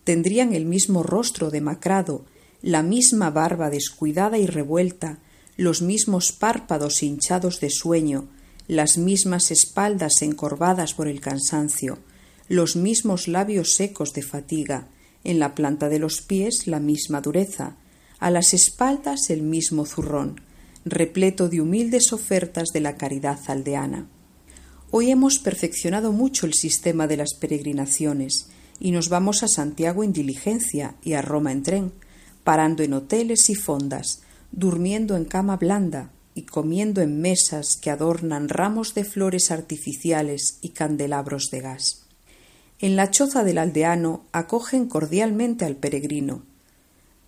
Tendrían 0.05 0.55
el 0.55 0.65
mismo 0.65 1.03
rostro 1.03 1.51
demacrado, 1.51 2.25
la 2.63 2.83
misma 2.83 3.31
barba 3.31 3.69
descuidada 3.69 4.39
y 4.39 4.47
revuelta, 4.47 5.19
los 5.59 5.83
mismos 5.83 6.33
párpados 6.33 7.03
hinchados 7.03 7.61
de 7.61 7.69
sueño, 7.69 8.29
las 8.67 8.97
mismas 8.97 9.51
espaldas 9.51 10.23
encorvadas 10.23 10.95
por 10.95 11.07
el 11.07 11.21
cansancio, 11.21 11.99
los 12.49 12.77
mismos 12.77 13.29
labios 13.29 13.75
secos 13.75 14.15
de 14.15 14.23
fatiga, 14.23 14.89
en 15.25 15.39
la 15.39 15.55
planta 15.55 15.91
de 15.91 15.99
los 15.99 16.23
pies 16.23 16.67
la 16.67 16.81
misma 16.81 17.21
dureza, 17.21 17.77
a 18.19 18.31
las 18.31 18.55
espaldas 18.55 19.29
el 19.29 19.43
mismo 19.43 19.85
zurrón, 19.85 20.41
repleto 20.85 21.49
de 21.49 21.61
humildes 21.61 22.13
ofertas 22.13 22.69
de 22.73 22.81
la 22.81 22.97
caridad 22.97 23.39
aldeana. 23.47 24.07
Hoy 24.91 25.11
hemos 25.11 25.39
perfeccionado 25.39 26.13
mucho 26.13 26.47
el 26.47 26.55
sistema 26.55 27.07
de 27.07 27.17
las 27.17 27.35
peregrinaciones 27.35 28.49
y 28.79 28.91
nos 28.91 29.09
vamos 29.09 29.43
a 29.43 29.49
Santiago 29.49 30.05
en 30.05 30.13
diligencia 30.13 30.97
y 31.03 31.13
a 31.13 31.23
Roma 31.23 31.53
en 31.53 31.63
tren, 31.63 31.93
parando 32.45 32.83
en 32.83 32.95
hoteles 32.95 33.49
y 33.49 33.55
fondas, 33.55 34.23
durmiendo 34.51 35.17
en 35.17 35.25
cama 35.25 35.57
blanda 35.57 36.11
y 36.35 36.43
comiendo 36.43 37.01
en 37.01 37.21
mesas 37.21 37.77
que 37.77 37.91
adornan 37.91 38.49
ramos 38.49 38.95
de 38.95 39.05
flores 39.05 39.51
artificiales 39.51 40.59
y 40.63 40.71
candelabros 40.71 41.51
de 41.51 41.61
gas. 41.61 42.07
En 42.81 42.97
la 42.97 43.11
choza 43.11 43.45
del 43.45 43.59
aldeano 43.59 44.25
acogen 44.33 44.87
cordialmente 44.89 45.65
al 45.65 45.77
peregrino. 45.77 46.43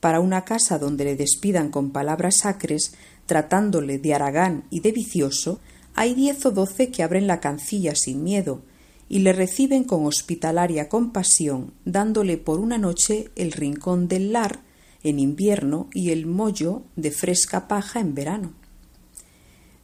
Para 0.01 0.21
una 0.21 0.45
casa 0.45 0.79
donde 0.79 1.05
le 1.05 1.17
despidan 1.17 1.71
con 1.71 1.90
palabras 1.90 2.38
sacres, 2.38 2.95
tratándole 3.27 3.99
de 3.99 4.15
aragán 4.15 4.65
y 4.71 4.81
de 4.81 4.93
vicioso, 4.93 5.61
hay 5.95 6.15
diez 6.15 6.45
o 6.47 6.51
doce 6.51 6.91
que 6.91 7.03
abren 7.03 7.27
la 7.27 7.41
cancilla 7.41 7.95
sin 7.95 8.23
miedo 8.23 8.63
y 9.09 9.21
le 9.21 9.33
reciben 9.33 9.85
con 9.85 10.07
hospitalaria 10.07 10.89
compasión, 10.89 11.73
dándole 11.85 12.39
por 12.39 12.59
una 12.59 12.79
noche 12.79 13.31
el 13.37 13.53
rincón 13.53 14.09
del 14.09 14.33
lar 14.33 14.61
en 15.03 15.19
invierno 15.19 15.89
y 15.93 16.11
el 16.11 16.27
mollo 16.27 16.83
de 16.97 17.11
fresca 17.11 17.69
paja 17.69 18.01
en 18.01 18.15
verano. 18.15 18.55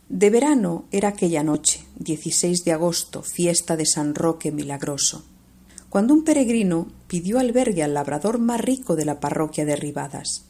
De 0.09 0.31
verano 0.31 0.87
era 0.90 1.11
aquella 1.11 1.44
noche, 1.44 1.85
16 1.98 2.64
de 2.64 2.72
agosto, 2.72 3.22
fiesta 3.22 3.76
de 3.76 3.87
San 3.87 4.14
Roque 4.14 4.50
Milagroso, 4.50 5.24
cuando 5.88 6.14
un 6.14 6.24
peregrino 6.24 6.88
pidió 7.07 7.38
albergue 7.38 7.85
al 7.85 7.94
labrador 7.94 8.38
más 8.38 8.61
rico 8.61 8.96
de 8.96 9.05
la 9.05 9.20
parroquia 9.20 9.64
de 9.64 9.76
Ribadas. 9.76 10.49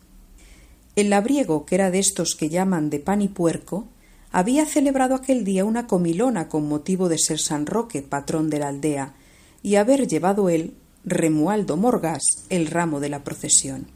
El 1.01 1.09
labriego, 1.09 1.65
que 1.65 1.77
era 1.77 1.91
de 1.91 1.99
estos 1.99 2.37
que 2.37 2.51
llaman 2.51 2.91
de 2.91 2.99
pan 2.99 3.23
y 3.23 3.29
puerco, 3.29 3.89
había 4.31 4.67
celebrado 4.67 5.15
aquel 5.15 5.45
día 5.45 5.65
una 5.65 5.87
comilona 5.87 6.51
con 6.51 6.69
motivo 6.69 7.09
de 7.09 7.17
ser 7.17 7.39
San 7.39 7.65
Roque, 7.65 8.03
patrón 8.03 8.51
de 8.51 8.59
la 8.59 8.69
aldea, 8.69 9.15
y 9.63 9.77
haber 9.77 10.07
llevado 10.07 10.51
él, 10.51 10.75
Remualdo 11.03 11.79
Morgas, 11.79 12.45
el 12.51 12.67
ramo 12.67 13.01
de 13.01 13.09
la 13.09 13.25
procesión. 13.25 13.87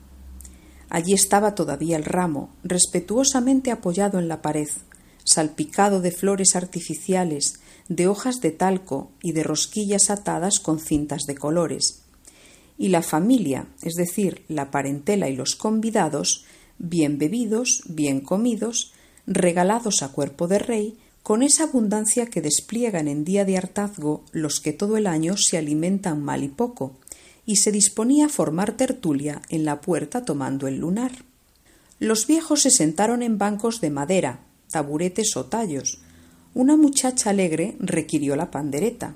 Allí 0.88 1.12
estaba 1.12 1.54
todavía 1.54 1.98
el 1.98 2.06
ramo, 2.06 2.48
respetuosamente 2.62 3.70
apoyado 3.70 4.18
en 4.18 4.26
la 4.26 4.40
pared, 4.40 4.70
salpicado 5.24 6.00
de 6.00 6.10
flores 6.10 6.56
artificiales, 6.56 7.60
de 7.90 8.08
hojas 8.08 8.40
de 8.40 8.50
talco 8.50 9.10
y 9.20 9.32
de 9.32 9.42
rosquillas 9.42 10.08
atadas 10.08 10.58
con 10.58 10.78
cintas 10.78 11.24
de 11.26 11.34
colores. 11.34 12.04
Y 12.78 12.88
la 12.88 13.02
familia, 13.02 13.66
es 13.82 13.92
decir, 13.92 14.46
la 14.48 14.70
parentela 14.70 15.28
y 15.28 15.36
los 15.36 15.54
convidados, 15.54 16.46
bien 16.78 17.18
bebidos, 17.18 17.82
bien 17.86 18.20
comidos, 18.20 18.92
regalados 19.26 20.02
a 20.02 20.08
cuerpo 20.08 20.48
de 20.48 20.58
rey, 20.58 20.98
con 21.22 21.42
esa 21.42 21.64
abundancia 21.64 22.26
que 22.26 22.42
despliegan 22.42 23.08
en 23.08 23.24
día 23.24 23.44
de 23.44 23.56
hartazgo 23.56 24.24
los 24.32 24.60
que 24.60 24.72
todo 24.72 24.96
el 24.96 25.06
año 25.06 25.36
se 25.36 25.56
alimentan 25.56 26.22
mal 26.22 26.44
y 26.44 26.48
poco, 26.48 26.96
y 27.46 27.56
se 27.56 27.72
disponía 27.72 28.26
a 28.26 28.28
formar 28.28 28.76
tertulia 28.76 29.40
en 29.48 29.64
la 29.64 29.80
puerta 29.80 30.24
tomando 30.24 30.66
el 30.66 30.78
lunar. 30.78 31.12
Los 31.98 32.26
viejos 32.26 32.62
se 32.62 32.70
sentaron 32.70 33.22
en 33.22 33.38
bancos 33.38 33.80
de 33.80 33.90
madera, 33.90 34.40
taburetes 34.70 35.36
o 35.36 35.46
tallos. 35.46 36.00
Una 36.54 36.76
muchacha 36.76 37.30
alegre 37.30 37.76
requirió 37.78 38.36
la 38.36 38.50
pandereta. 38.50 39.14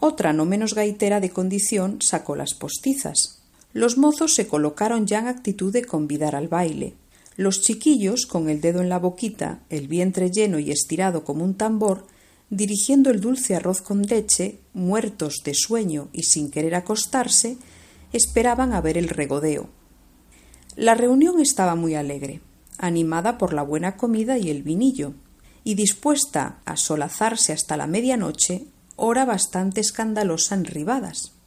Otra, 0.00 0.32
no 0.32 0.44
menos 0.44 0.74
gaitera 0.74 1.20
de 1.20 1.30
condición, 1.30 2.00
sacó 2.00 2.36
las 2.36 2.54
postizas. 2.54 3.37
Los 3.72 3.98
mozos 3.98 4.34
se 4.34 4.48
colocaron 4.48 5.06
ya 5.06 5.18
en 5.18 5.28
actitud 5.28 5.72
de 5.72 5.84
convidar 5.84 6.34
al 6.34 6.48
baile. 6.48 6.94
Los 7.36 7.60
chiquillos, 7.60 8.26
con 8.26 8.48
el 8.48 8.60
dedo 8.60 8.80
en 8.80 8.88
la 8.88 8.98
boquita, 8.98 9.60
el 9.70 9.88
vientre 9.88 10.30
lleno 10.30 10.58
y 10.58 10.70
estirado 10.70 11.24
como 11.24 11.44
un 11.44 11.54
tambor, 11.54 12.06
dirigiendo 12.50 13.10
el 13.10 13.20
dulce 13.20 13.54
arroz 13.54 13.82
con 13.82 14.02
leche, 14.02 14.58
muertos 14.72 15.42
de 15.44 15.54
sueño 15.54 16.08
y 16.12 16.24
sin 16.24 16.50
querer 16.50 16.74
acostarse, 16.74 17.58
esperaban 18.12 18.72
a 18.72 18.80
ver 18.80 18.96
el 18.96 19.08
regodeo. 19.08 19.68
La 20.74 20.94
reunión 20.94 21.40
estaba 21.40 21.74
muy 21.74 21.94
alegre, 21.94 22.40
animada 22.78 23.36
por 23.36 23.52
la 23.52 23.62
buena 23.62 23.96
comida 23.96 24.38
y 24.38 24.50
el 24.50 24.62
vinillo, 24.62 25.14
y 25.62 25.74
dispuesta 25.74 26.60
a 26.64 26.76
solazarse 26.76 27.52
hasta 27.52 27.76
la 27.76 27.86
medianoche, 27.86 28.66
hora 28.96 29.24
bastante 29.24 29.80
escandalosa 29.80 30.54
en 30.54 30.64
ribadas. 30.64 31.37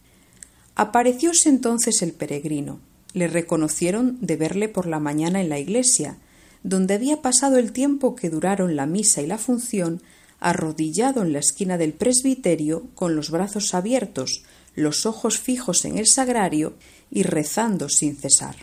Aparecióse 0.76 1.50
entonces 1.50 2.02
el 2.02 2.14
peregrino, 2.14 2.80
le 3.14 3.28
reconocieron 3.28 4.18
de 4.22 4.36
verle 4.38 4.70
por 4.70 4.88
la 4.88 5.00
mañana 5.00 5.42
en 5.42 5.50
la 5.50 5.60
iglesia, 5.60 6.18
donde 6.64 6.94
había 6.94 7.22
pasado 7.22 7.58
el 7.58 7.72
tiempo 7.72 8.16
que 8.16 8.30
duraron 8.30 8.76
la 8.76 8.86
misa 8.86 9.22
y 9.22 9.28
la 9.28 9.38
función, 9.38 10.02
arrodillado 10.40 11.22
en 11.22 11.34
la 11.34 11.40
esquina 11.40 11.78
del 11.78 11.94
presbiterio, 11.94 12.88
con 12.96 13.16
los 13.16 13.30
brazos 13.30 13.74
abiertos, 13.74 14.44
los 14.76 15.06
ojos 15.06 15.40
fijos 15.40 15.86
en 15.86 15.98
el 15.98 16.08
sagrario 16.08 16.74
y 17.10 17.24
rezando 17.24 17.90
sin 17.90 18.16
cesar. 18.16 18.56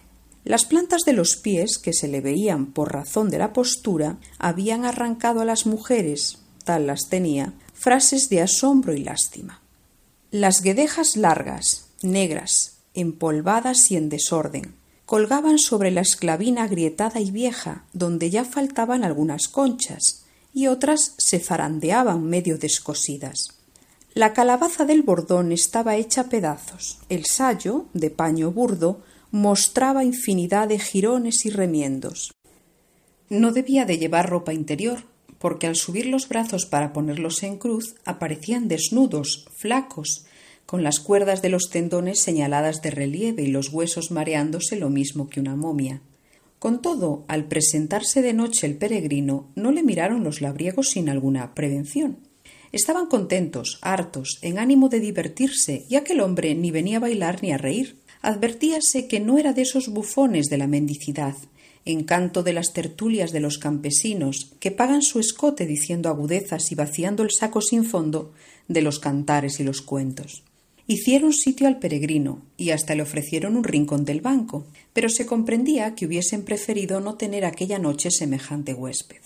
Las 0.44 0.64
plantas 0.64 1.02
de 1.02 1.12
los 1.12 1.36
pies, 1.36 1.78
que 1.78 1.92
se 1.92 2.08
le 2.08 2.20
veían 2.20 2.66
por 2.66 2.92
razón 2.92 3.28
de 3.28 3.38
la 3.38 3.52
postura, 3.52 4.18
habían 4.38 4.84
arrancado 4.84 5.40
a 5.40 5.44
las 5.44 5.66
mujeres, 5.66 6.38
tal 6.64 6.86
las 6.86 7.08
tenía, 7.08 7.52
frases 7.74 8.28
de 8.28 8.40
asombro 8.40 8.94
y 8.94 9.04
lástima. 9.04 9.60
Las 10.30 10.62
guedejas 10.62 11.16
largas, 11.16 11.87
negras, 12.02 12.78
empolvadas 12.94 13.90
y 13.90 13.96
en 13.96 14.08
desorden. 14.08 14.74
Colgaban 15.06 15.58
sobre 15.58 15.90
la 15.90 16.02
esclavina 16.02 16.64
agrietada 16.64 17.20
y 17.20 17.30
vieja, 17.30 17.84
donde 17.92 18.30
ya 18.30 18.44
faltaban 18.44 19.04
algunas 19.04 19.48
conchas, 19.48 20.24
y 20.52 20.66
otras 20.66 21.14
se 21.18 21.38
zarandeaban 21.38 22.24
medio 22.24 22.58
descosidas. 22.58 23.48
La 24.14 24.32
calabaza 24.32 24.84
del 24.84 25.02
bordón 25.02 25.52
estaba 25.52 25.96
hecha 25.96 26.22
a 26.22 26.28
pedazos. 26.28 26.98
El 27.08 27.24
sayo, 27.24 27.86
de 27.94 28.10
paño 28.10 28.50
burdo, 28.50 29.02
mostraba 29.30 30.04
infinidad 30.04 30.68
de 30.68 30.78
jirones 30.78 31.46
y 31.46 31.50
remiendos. 31.50 32.34
No 33.28 33.52
debía 33.52 33.84
de 33.84 33.98
llevar 33.98 34.28
ropa 34.28 34.52
interior, 34.52 35.04
porque 35.38 35.66
al 35.66 35.76
subir 35.76 36.06
los 36.06 36.28
brazos 36.28 36.66
para 36.66 36.92
ponerlos 36.92 37.42
en 37.42 37.58
cruz 37.58 37.94
aparecían 38.04 38.68
desnudos, 38.68 39.46
flacos, 39.56 40.24
con 40.68 40.82
las 40.82 41.00
cuerdas 41.00 41.40
de 41.40 41.48
los 41.48 41.70
tendones 41.70 42.20
señaladas 42.20 42.82
de 42.82 42.90
relieve 42.90 43.42
y 43.42 43.46
los 43.46 43.72
huesos 43.72 44.10
mareándose 44.10 44.76
lo 44.76 44.90
mismo 44.90 45.30
que 45.30 45.40
una 45.40 45.56
momia. 45.56 46.02
Con 46.58 46.82
todo, 46.82 47.24
al 47.26 47.46
presentarse 47.46 48.20
de 48.20 48.34
noche 48.34 48.66
el 48.66 48.76
peregrino, 48.76 49.48
no 49.54 49.72
le 49.72 49.82
miraron 49.82 50.24
los 50.24 50.42
labriegos 50.42 50.90
sin 50.90 51.08
alguna 51.08 51.54
prevención. 51.54 52.18
Estaban 52.70 53.06
contentos, 53.06 53.78
hartos, 53.80 54.40
en 54.42 54.58
ánimo 54.58 54.90
de 54.90 55.00
divertirse, 55.00 55.86
y 55.88 55.96
aquel 55.96 56.20
hombre 56.20 56.54
ni 56.54 56.70
venía 56.70 56.98
a 56.98 57.00
bailar 57.00 57.42
ni 57.42 57.50
a 57.52 57.56
reír. 57.56 57.96
Advertíase 58.20 59.08
que 59.08 59.20
no 59.20 59.38
era 59.38 59.54
de 59.54 59.62
esos 59.62 59.88
bufones 59.88 60.50
de 60.50 60.58
la 60.58 60.66
mendicidad, 60.66 61.34
encanto 61.86 62.42
de 62.42 62.52
las 62.52 62.74
tertulias 62.74 63.32
de 63.32 63.40
los 63.40 63.56
campesinos, 63.56 64.52
que 64.60 64.70
pagan 64.70 65.00
su 65.00 65.18
escote 65.18 65.64
diciendo 65.64 66.10
agudezas 66.10 66.70
y 66.72 66.74
vaciando 66.74 67.22
el 67.22 67.30
saco 67.30 67.62
sin 67.62 67.86
fondo 67.86 68.34
de 68.68 68.82
los 68.82 68.98
cantares 68.98 69.60
y 69.60 69.64
los 69.64 69.80
cuentos. 69.80 70.42
Hicieron 70.90 71.34
sitio 71.34 71.68
al 71.68 71.78
peregrino 71.78 72.40
y 72.56 72.70
hasta 72.70 72.94
le 72.94 73.02
ofrecieron 73.02 73.58
un 73.58 73.64
rincón 73.64 74.06
del 74.06 74.22
banco, 74.22 74.64
pero 74.94 75.10
se 75.10 75.26
comprendía 75.26 75.94
que 75.94 76.06
hubiesen 76.06 76.44
preferido 76.44 77.00
no 77.00 77.16
tener 77.16 77.44
aquella 77.44 77.78
noche 77.78 78.10
semejante 78.10 78.72
huésped. 78.72 79.18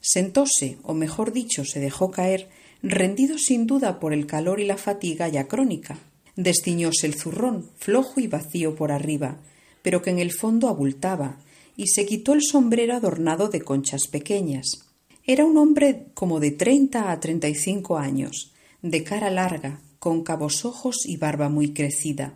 Sentóse, 0.00 0.78
o 0.84 0.94
mejor 0.94 1.32
dicho, 1.32 1.64
se 1.64 1.80
dejó 1.80 2.12
caer, 2.12 2.48
rendido 2.84 3.36
sin 3.36 3.66
duda 3.66 3.98
por 3.98 4.12
el 4.12 4.26
calor 4.26 4.60
y 4.60 4.64
la 4.64 4.76
fatiga 4.76 5.26
ya 5.26 5.48
crónica. 5.48 5.98
Destiñóse 6.36 7.08
el 7.08 7.16
zurrón, 7.16 7.68
flojo 7.78 8.20
y 8.20 8.28
vacío 8.28 8.76
por 8.76 8.92
arriba, 8.92 9.40
pero 9.82 10.02
que 10.02 10.10
en 10.10 10.20
el 10.20 10.30
fondo 10.30 10.68
abultaba, 10.68 11.40
y 11.76 11.88
se 11.88 12.06
quitó 12.06 12.32
el 12.32 12.42
sombrero 12.42 12.94
adornado 12.94 13.48
de 13.48 13.62
conchas 13.62 14.06
pequeñas. 14.06 14.86
Era 15.24 15.44
un 15.44 15.56
hombre 15.56 16.06
como 16.14 16.38
de 16.38 16.52
treinta 16.52 17.10
a 17.10 17.18
treinta 17.18 17.48
y 17.48 17.56
cinco 17.56 17.98
años, 17.98 18.52
de 18.82 19.02
cara 19.02 19.30
larga, 19.30 19.80
con 19.98 20.22
cabos 20.22 20.64
ojos 20.64 21.06
y 21.06 21.16
barba 21.16 21.48
muy 21.48 21.72
crecida. 21.72 22.34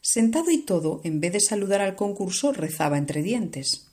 Sentado 0.00 0.50
y 0.50 0.58
todo, 0.58 1.00
en 1.04 1.20
vez 1.20 1.32
de 1.32 1.40
saludar 1.40 1.80
al 1.80 1.96
concurso, 1.96 2.52
rezaba 2.52 2.98
entre 2.98 3.22
dientes. 3.22 3.88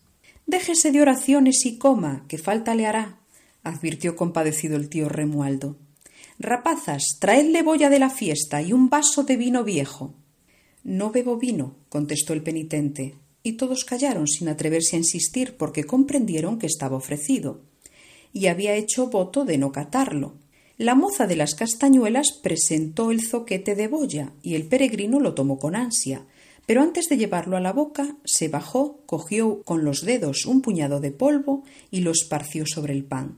Déjese 0.46 0.92
de 0.92 1.02
oraciones 1.02 1.66
y 1.66 1.78
coma, 1.78 2.26
que 2.28 2.38
falta 2.38 2.76
le 2.76 2.86
hará, 2.86 3.20
advirtió 3.64 4.16
compadecido 4.16 4.76
el 4.76 4.90
tío 4.90 5.08
Remualdo. 5.08 5.78
Rapazas, 6.40 7.18
traedle 7.20 7.62
boya 7.62 7.90
de 7.90 8.00
la 8.00 8.10
fiesta 8.10 8.62
y 8.62 8.74
un 8.74 8.90
vaso 8.90 9.24
de 9.24 9.38
vino 9.38 9.64
viejo. 9.64 10.16
No 10.84 11.12
bebo 11.12 11.38
vino, 11.38 11.76
contestó 11.90 12.34
el 12.34 12.42
penitente, 12.42 13.16
y 13.44 13.54
todos 13.54 13.86
callaron 13.86 14.28
sin 14.28 14.50
atreverse 14.50 14.96
a 14.96 15.00
insistir 15.00 15.56
porque 15.58 15.84
comprendieron 15.84 16.58
que 16.58 16.68
estaba 16.68 16.98
ofrecido, 16.98 17.62
y 18.34 18.48
había 18.48 18.76
hecho 18.76 19.08
voto 19.08 19.46
de 19.46 19.58
no 19.58 19.72
catarlo. 19.72 20.34
La 20.82 20.96
moza 20.96 21.28
de 21.28 21.36
las 21.36 21.54
castañuelas 21.54 22.32
presentó 22.42 23.12
el 23.12 23.22
zoquete 23.22 23.76
de 23.76 23.88
boya 23.88 24.32
y 24.42 24.56
el 24.56 24.66
peregrino 24.66 25.20
lo 25.20 25.36
tomó 25.36 25.60
con 25.60 25.76
ansia, 25.76 26.26
pero 26.66 26.82
antes 26.82 27.06
de 27.08 27.18
llevarlo 27.18 27.56
a 27.56 27.60
la 27.60 27.72
boca 27.72 28.16
se 28.26 28.48
bajó, 28.48 28.98
cogió 29.06 29.62
con 29.62 29.86
los 29.86 30.04
dedos 30.04 30.48
un 30.48 30.64
puñado 30.64 31.00
de 31.00 31.12
polvo 31.12 31.64
y 31.92 32.00
lo 32.00 32.10
esparció 32.10 32.66
sobre 32.66 32.94
el 32.94 33.04
pan, 33.04 33.38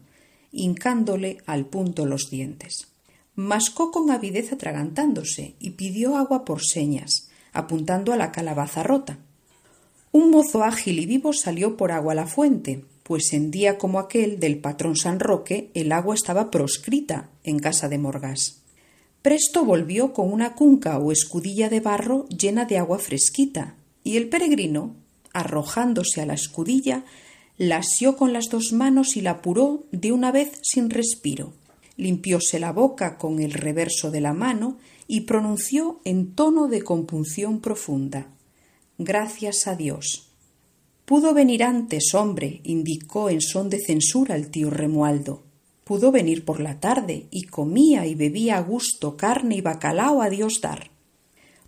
hincándole 0.54 1.40
al 1.46 1.66
punto 1.66 2.06
los 2.06 2.30
dientes. 2.30 2.88
Mascó 3.36 3.92
con 3.92 4.10
avidez 4.10 4.54
atragantándose 4.54 5.56
y 5.60 5.72
pidió 5.72 6.16
agua 6.16 6.46
por 6.46 6.62
señas, 6.64 7.28
apuntando 7.52 8.14
a 8.14 8.18
la 8.18 8.32
calabaza 8.32 8.84
rota. 8.84 9.18
Un 10.14 10.32
mozo 10.32 10.64
ágil 10.64 10.98
y 10.98 11.06
vivo 11.06 11.34
salió 11.34 11.76
por 11.76 11.92
agua 11.92 12.14
a 12.14 12.16
la 12.16 12.26
fuente, 12.26 12.86
pues 13.04 13.34
en 13.34 13.52
día 13.52 13.78
como 13.78 14.00
aquel 14.00 14.40
del 14.40 14.60
patrón 14.60 14.96
San 14.96 15.20
Roque 15.20 15.70
el 15.74 15.92
agua 15.92 16.16
estaba 16.16 16.50
proscrita 16.50 17.30
en 17.44 17.60
casa 17.60 17.90
de 17.90 17.98
Morgás. 17.98 18.62
Presto 19.22 19.64
volvió 19.64 20.14
con 20.14 20.32
una 20.32 20.56
cunca 20.56 20.98
o 20.98 21.12
escudilla 21.12 21.70
de 21.70 21.80
barro 21.80 22.28
llena 22.30 22.66
de 22.66 22.78
agua 22.78 23.00
fresquita, 23.00 23.76
y 24.04 24.18
el 24.18 24.28
peregrino, 24.28 24.96
arrojándose 25.34 26.22
a 26.22 26.26
la 26.26 26.34
escudilla, 26.34 27.06
la 27.58 27.78
asió 27.78 28.18
con 28.18 28.34
las 28.34 28.50
dos 28.50 28.74
manos 28.74 29.16
y 29.16 29.22
la 29.22 29.32
apuró 29.32 29.86
de 29.92 30.12
una 30.12 30.32
vez 30.32 30.60
sin 30.62 30.90
respiro. 30.90 31.54
Limpióse 31.96 32.60
la 32.60 32.72
boca 32.72 33.18
con 33.18 33.40
el 33.40 33.54
reverso 33.54 34.12
de 34.12 34.22
la 34.22 34.34
mano 34.34 34.78
y 35.08 35.22
pronunció 35.22 36.02
en 36.04 36.34
tono 36.34 36.68
de 36.68 36.82
compunción 36.82 37.62
profunda 37.62 38.28
Gracias 39.00 39.68
a 39.68 39.76
Dios. 39.76 40.33
Pudo 41.06 41.34
venir 41.34 41.64
antes, 41.64 42.14
hombre, 42.14 42.62
indicó 42.64 43.30
en 43.30 43.42
son 43.42 43.70
de 43.70 43.80
censura 43.80 44.36
el 44.36 44.50
tío 44.50 44.70
Remualdo. 44.70 45.44
Pudo 45.84 46.12
venir 46.12 46.46
por 46.46 46.62
la 46.62 46.80
tarde 46.80 47.26
y 47.30 47.44
comía 47.44 48.06
y 48.06 48.16
bebía 48.16 48.58
a 48.58 48.62
gusto 48.62 49.18
carne 49.18 49.56
y 49.56 49.62
bacalao 49.62 50.22
a 50.22 50.30
Dios 50.30 50.60
dar. 50.62 50.92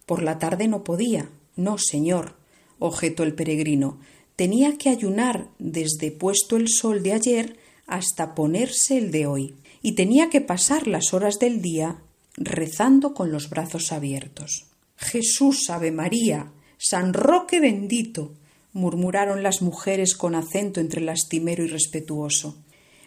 Por 0.05 0.23
la 0.23 0.39
tarde 0.39 0.69
no 0.69 0.85
podía. 0.85 1.29
No, 1.57 1.77
señor, 1.77 2.35
objetó 2.79 3.23
el 3.23 3.33
peregrino. 3.33 3.99
Tenía 4.37 4.77
que 4.77 4.89
ayunar 4.89 5.49
desde 5.59 6.11
puesto 6.11 6.55
el 6.55 6.69
sol 6.69 7.03
de 7.03 7.13
ayer 7.13 7.57
hasta 7.87 8.35
ponerse 8.35 8.97
el 8.97 9.11
de 9.11 9.27
hoy, 9.27 9.55
y 9.81 9.93
tenía 9.93 10.29
que 10.29 10.41
pasar 10.41 10.87
las 10.87 11.13
horas 11.13 11.39
del 11.39 11.61
día 11.61 12.01
rezando 12.37 13.13
con 13.13 13.31
los 13.31 13.49
brazos 13.49 13.91
abiertos. 13.91 14.65
Jesús, 14.97 15.69
Ave 15.69 15.91
María, 15.91 16.51
San 16.77 17.13
Roque 17.13 17.59
bendito, 17.59 18.33
murmuraron 18.75 19.41
las 19.41 19.61
mujeres 19.61 20.15
con 20.15 20.35
acento 20.35 20.81
entre 20.81 20.99
lastimero 20.99 21.63
y 21.63 21.67
respetuoso. 21.67 22.57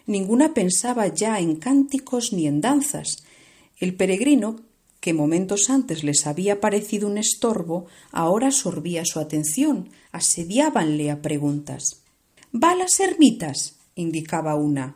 Ninguna 0.07 0.55
pensaba 0.55 1.05
ya 1.07 1.39
en 1.39 1.57
cánticos 1.57 2.33
ni 2.33 2.47
en 2.47 2.59
danzas. 2.59 3.23
El 3.79 3.93
peregrino, 3.93 4.61
que 4.99 5.13
momentos 5.13 5.69
antes 5.69 6.03
les 6.03 6.25
había 6.25 6.59
parecido 6.59 7.07
un 7.07 7.19
estorbo, 7.19 7.85
ahora 8.11 8.49
sorbía 8.49 9.05
su 9.05 9.19
atención, 9.19 9.89
asediábanle 10.11 11.11
a 11.11 11.21
preguntas. 11.21 12.01
¿Va 12.51 12.71
a 12.71 12.75
las 12.75 12.99
ermitas? 12.99 13.75
indicaba 13.93 14.55
una. 14.55 14.95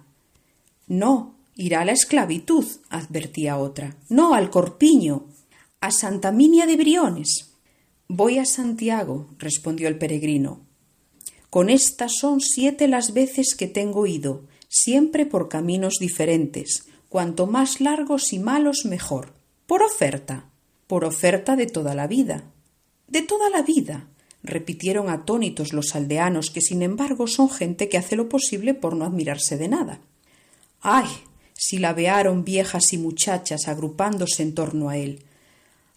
No, 0.87 1.35
irá 1.55 1.81
a 1.81 1.85
la 1.85 1.91
esclavitud, 1.91 2.65
advertía 2.89 3.59
otra. 3.59 3.95
No, 4.09 4.33
al 4.33 4.49
corpiño. 4.49 5.27
A 5.81 5.91
Santa 5.91 6.31
Minia 6.31 6.65
de 6.65 6.77
Briones. 6.77 7.51
Voy 8.07 8.39
a 8.39 8.45
Santiago, 8.45 9.27
respondió 9.37 9.87
el 9.87 9.97
peregrino. 9.97 10.62
Con 11.53 11.69
estas 11.69 12.13
son 12.19 12.41
siete 12.41 12.87
las 12.87 13.13
veces 13.13 13.53
que 13.53 13.67
tengo 13.67 14.07
ido, 14.07 14.41
siempre 14.69 15.27
por 15.27 15.49
caminos 15.49 15.97
diferentes, 15.99 16.87
cuanto 17.09 17.45
más 17.45 17.79
largos 17.79 18.33
y 18.33 18.39
malos 18.39 18.85
mejor. 18.85 19.35
Por 19.67 19.83
oferta, 19.83 20.49
por 20.87 21.05
oferta 21.05 21.55
de 21.55 21.67
toda 21.67 21.93
la 21.93 22.07
vida. 22.07 22.45
De 23.07 23.21
toda 23.21 23.51
la 23.51 23.61
vida, 23.61 24.07
repitieron 24.41 25.11
atónitos 25.11 25.73
los 25.73 25.93
aldeanos, 25.93 26.49
que 26.49 26.59
sin 26.59 26.81
embargo 26.81 27.27
son 27.27 27.51
gente 27.51 27.87
que 27.87 27.99
hace 27.99 28.15
lo 28.15 28.29
posible 28.29 28.73
por 28.73 28.95
no 28.95 29.05
admirarse 29.05 29.55
de 29.55 29.67
nada. 29.67 30.01
¡Ay! 30.81 31.05
si 31.53 31.77
la 31.77 31.93
vearon 31.93 32.43
viejas 32.43 32.93
y 32.93 32.97
muchachas 32.97 33.67
agrupándose 33.67 34.41
en 34.41 34.55
torno 34.55 34.89
a 34.89 34.97
él. 34.97 35.21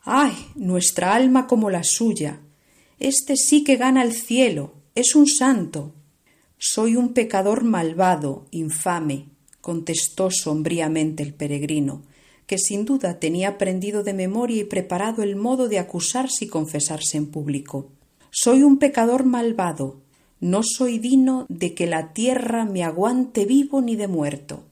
¡Ay! 0.03 0.35
nuestra 0.55 1.15
alma 1.15 1.47
como 1.47 1.71
la 1.71 1.83
suya. 1.83 2.41
Este 2.99 3.37
sí 3.37 3.65
que 3.65 3.77
gana 3.77 4.03
el 4.03 4.13
cielo, 4.13 4.76
es 4.97 5.15
un 5.15 5.27
santo. 5.27 5.93
Soy 6.57 6.97
un 6.97 7.13
pecador 7.13 7.65
malvado, 7.65 8.47
infame, 8.51 9.27
contestó 9.61 10.31
sombríamente 10.31 11.23
el 11.23 11.35
peregrino, 11.35 12.03
que 12.47 12.57
sin 12.57 12.87
duda 12.87 13.21
tenía 13.21 13.49
aprendido 13.49 14.03
de 14.03 14.15
memoria 14.15 14.63
y 14.63 14.65
preparado 14.65 15.23
el 15.23 15.37
modo 15.37 15.69
de 15.69 15.79
acusarse 15.79 16.47
y 16.47 16.49
confesarse 16.49 17.19
en 17.19 17.27
público. 17.27 17.91
Soy 18.31 18.63
un 18.63 18.79
pecador 18.79 19.27
malvado, 19.27 20.01
no 20.41 20.63
soy 20.63 20.99
digno 20.99 21.45
de 21.51 21.75
que 21.75 21.87
la 21.87 22.15
tierra 22.15 22.65
me 22.65 22.83
aguante 22.83 23.45
vivo 23.45 23.83
ni 23.83 23.97
de 23.97 24.09
muerto. 24.09 24.65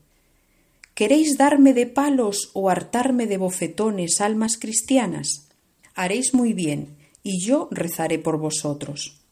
¿Queréis 0.95 1.37
darme 1.37 1.75
de 1.75 1.87
palos 1.87 2.51
o 2.55 2.71
hartarme 2.71 3.27
de 3.27 3.37
bofetones, 3.37 4.23
almas 4.23 4.57
cristianas? 4.57 5.49
Haréis 5.95 6.33
muy 6.33 6.55
bien, 6.55 6.97
y 7.23 7.45
yo 7.45 7.69
rezaré 7.71 8.19
por 8.19 8.39
vosotros. 8.39 9.24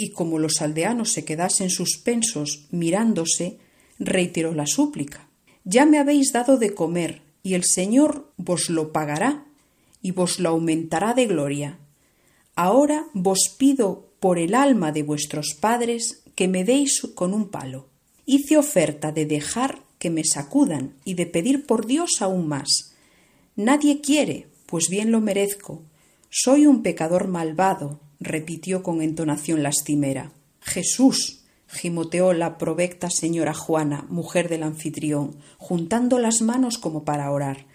Y 0.00 0.12
como 0.12 0.38
los 0.38 0.62
aldeanos 0.62 1.12
se 1.12 1.26
quedasen 1.26 1.68
suspensos 1.68 2.68
mirándose, 2.70 3.58
reiteró 3.98 4.54
la 4.54 4.66
súplica. 4.66 5.28
Ya 5.64 5.84
me 5.84 5.98
habéis 5.98 6.32
dado 6.32 6.56
de 6.56 6.72
comer, 6.72 7.20
y 7.42 7.54
el 7.54 7.64
Señor 7.64 8.32
vos 8.36 8.70
lo 8.70 8.92
pagará, 8.92 9.44
y 10.00 10.12
vos 10.12 10.38
lo 10.38 10.50
aumentará 10.50 11.14
de 11.14 11.26
gloria. 11.26 11.78
Ahora 12.54 13.06
vos 13.12 13.54
pido 13.58 14.08
por 14.20 14.38
el 14.38 14.54
alma 14.54 14.92
de 14.92 15.02
vuestros 15.02 15.54
padres 15.54 16.22
que 16.34 16.48
me 16.48 16.64
deis 16.64 17.02
con 17.14 17.34
un 17.34 17.48
palo. 17.48 17.88
Hice 18.24 18.56
oferta 18.56 19.10
de 19.10 19.26
dejar 19.26 19.82
que 19.98 20.10
me 20.10 20.22
sacudan 20.24 20.94
y 21.04 21.14
de 21.14 21.26
pedir 21.26 21.66
por 21.66 21.86
Dios 21.86 22.22
aún 22.22 22.46
más. 22.46 22.94
Nadie 23.56 24.00
quiere, 24.00 24.46
pues 24.66 24.88
bien 24.88 25.10
lo 25.10 25.20
merezco. 25.20 25.82
Soy 26.30 26.66
un 26.66 26.82
pecador 26.82 27.26
malvado, 27.26 27.98
repitió 28.20 28.82
con 28.82 29.02
entonación 29.02 29.62
lastimera. 29.62 30.32
Jesús, 30.60 31.44
gimoteó 31.68 32.32
la 32.32 32.58
provecta 32.58 33.10
señora 33.10 33.54
Juana, 33.54 34.06
mujer 34.08 34.48
del 34.48 34.62
anfitrión, 34.62 35.36
juntando 35.58 36.18
las 36.18 36.40
manos 36.40 36.78
como 36.78 37.04
para 37.04 37.30
orar. 37.30 37.66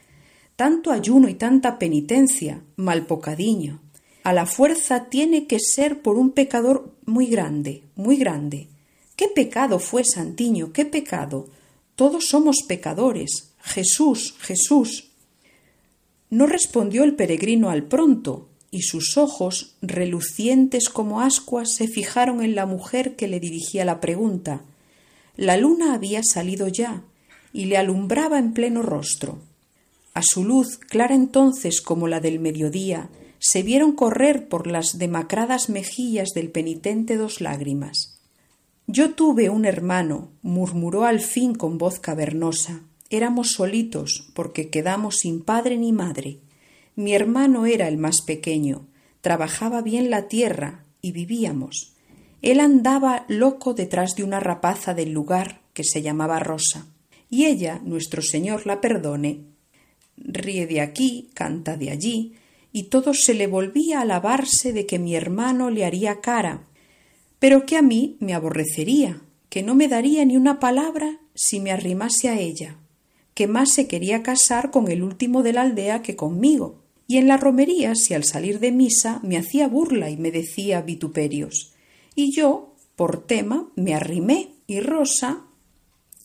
Tanto 0.55 0.91
ayuno 0.91 1.29
y 1.29 1.35
tanta 1.35 1.79
penitencia, 1.79 2.61
mal 2.75 3.05
pocadiño. 3.05 3.81
A 4.23 4.33
la 4.33 4.45
fuerza 4.45 5.09
tiene 5.09 5.47
que 5.47 5.59
ser 5.59 6.01
por 6.01 6.17
un 6.17 6.31
pecador 6.31 6.93
muy 7.05 7.27
grande, 7.27 7.83
muy 7.95 8.17
grande. 8.17 8.67
¿Qué 9.15 9.27
pecado 9.27 9.79
fue 9.79 10.03
Santiño? 10.03 10.71
¿Qué 10.73 10.85
pecado? 10.85 11.49
Todos 11.95 12.25
somos 12.27 12.57
pecadores. 12.67 13.53
Jesús, 13.61 14.35
Jesús. 14.39 15.11
No 16.29 16.47
respondió 16.47 17.03
el 17.03 17.15
peregrino 17.15 17.69
al 17.69 17.83
pronto, 17.83 18.49
y 18.74 18.82
sus 18.82 19.17
ojos, 19.17 19.76
relucientes 19.84 20.89
como 20.89 21.21
ascuas, 21.21 21.76
se 21.76 21.88
fijaron 21.88 22.43
en 22.43 22.55
la 22.55 22.65
mujer 22.65 23.15
que 23.15 23.28
le 23.28 23.39
dirigía 23.39 23.86
la 23.86 24.01
pregunta. 24.01 24.63
La 25.38 25.57
luna 25.57 25.93
había 25.93 26.24
salido 26.24 26.67
ya, 26.67 27.03
y 27.53 27.65
le 27.65 27.78
alumbraba 27.78 28.39
en 28.39 28.53
pleno 28.53 28.82
rostro. 28.82 29.38
A 30.15 30.24
su 30.24 30.43
luz, 30.43 30.80
clara 30.80 31.13
entonces 31.13 31.82
como 31.82 32.07
la 32.07 32.19
del 32.19 32.39
mediodía, 32.39 33.11
se 33.38 33.61
vieron 33.61 33.91
correr 33.91 34.47
por 34.47 34.65
las 34.65 34.97
demacradas 34.97 35.69
mejillas 35.69 36.30
del 36.34 36.49
penitente 36.49 37.15
dos 37.15 37.41
lágrimas. 37.41 38.17
Yo 38.88 39.13
tuve 39.13 39.51
un 39.51 39.65
hermano, 39.65 40.32
murmuró 40.41 41.03
al 41.03 41.19
fin 41.19 41.53
con 41.53 41.78
voz 41.78 41.99
cavernosa. 41.99 42.82
Éramos 43.11 43.51
solitos, 43.51 44.32
porque 44.34 44.71
quedamos 44.71 45.17
sin 45.17 45.41
padre 45.43 45.78
ni 45.78 45.91
madre. 45.91 46.39
Mi 46.95 47.15
hermano 47.15 47.65
era 47.65 47.87
el 47.87 47.97
más 47.97 48.21
pequeño, 48.21 48.87
trabajaba 49.21 49.81
bien 49.81 50.09
la 50.09 50.27
tierra 50.27 50.83
y 51.01 51.11
vivíamos. 51.11 51.93
Él 52.43 52.59
andaba 52.59 53.25
loco 53.27 53.73
detrás 53.73 54.15
de 54.15 54.23
una 54.23 54.39
rapaza 54.39 54.93
del 54.93 55.11
lugar 55.11 55.61
que 55.73 55.83
se 55.83 56.01
llamaba 56.01 56.39
Rosa, 56.39 56.85
y 57.29 57.45
ella, 57.45 57.81
nuestro 57.83 58.21
Señor 58.21 58.67
la 58.67 58.79
perdone, 58.79 59.45
ríe 60.17 60.67
de 60.67 60.81
aquí, 60.81 61.29
canta 61.33 61.77
de 61.77 61.89
allí, 61.89 62.35
y 62.71 62.83
todo 62.83 63.13
se 63.15 63.33
le 63.33 63.47
volvía 63.47 63.99
a 63.99 64.01
alabarse 64.01 64.71
de 64.71 64.85
que 64.85 64.99
mi 64.99 65.15
hermano 65.15 65.71
le 65.71 65.85
haría 65.85 66.21
cara, 66.21 66.67
pero 67.39 67.65
que 67.65 67.75
a 67.75 67.81
mí 67.81 68.17
me 68.19 68.35
aborrecería, 68.35 69.21
que 69.49 69.63
no 69.63 69.73
me 69.73 69.87
daría 69.87 70.25
ni 70.25 70.37
una 70.37 70.59
palabra 70.59 71.19
si 71.33 71.59
me 71.59 71.71
arrimase 71.71 72.29
a 72.29 72.39
ella, 72.39 72.77
que 73.33 73.47
más 73.47 73.71
se 73.71 73.87
quería 73.87 74.21
casar 74.21 74.69
con 74.69 74.91
el 74.91 75.01
último 75.01 75.41
de 75.41 75.53
la 75.53 75.61
aldea 75.61 76.03
que 76.03 76.15
conmigo, 76.15 76.82
y 77.07 77.17
en 77.17 77.27
la 77.27 77.37
romería 77.37 77.95
si 77.95 78.13
al 78.13 78.23
salir 78.23 78.59
de 78.59 78.71
misa 78.71 79.19
me 79.23 79.37
hacía 79.37 79.67
burla 79.67 80.09
y 80.09 80.17
me 80.17 80.31
decía 80.31 80.81
vituperios. 80.81 81.73
Y 82.15 82.33
yo, 82.33 82.75
por 82.95 83.25
tema, 83.25 83.69
me 83.75 83.93
arrimé 83.93 84.51
y 84.67 84.79
Rosa. 84.79 85.41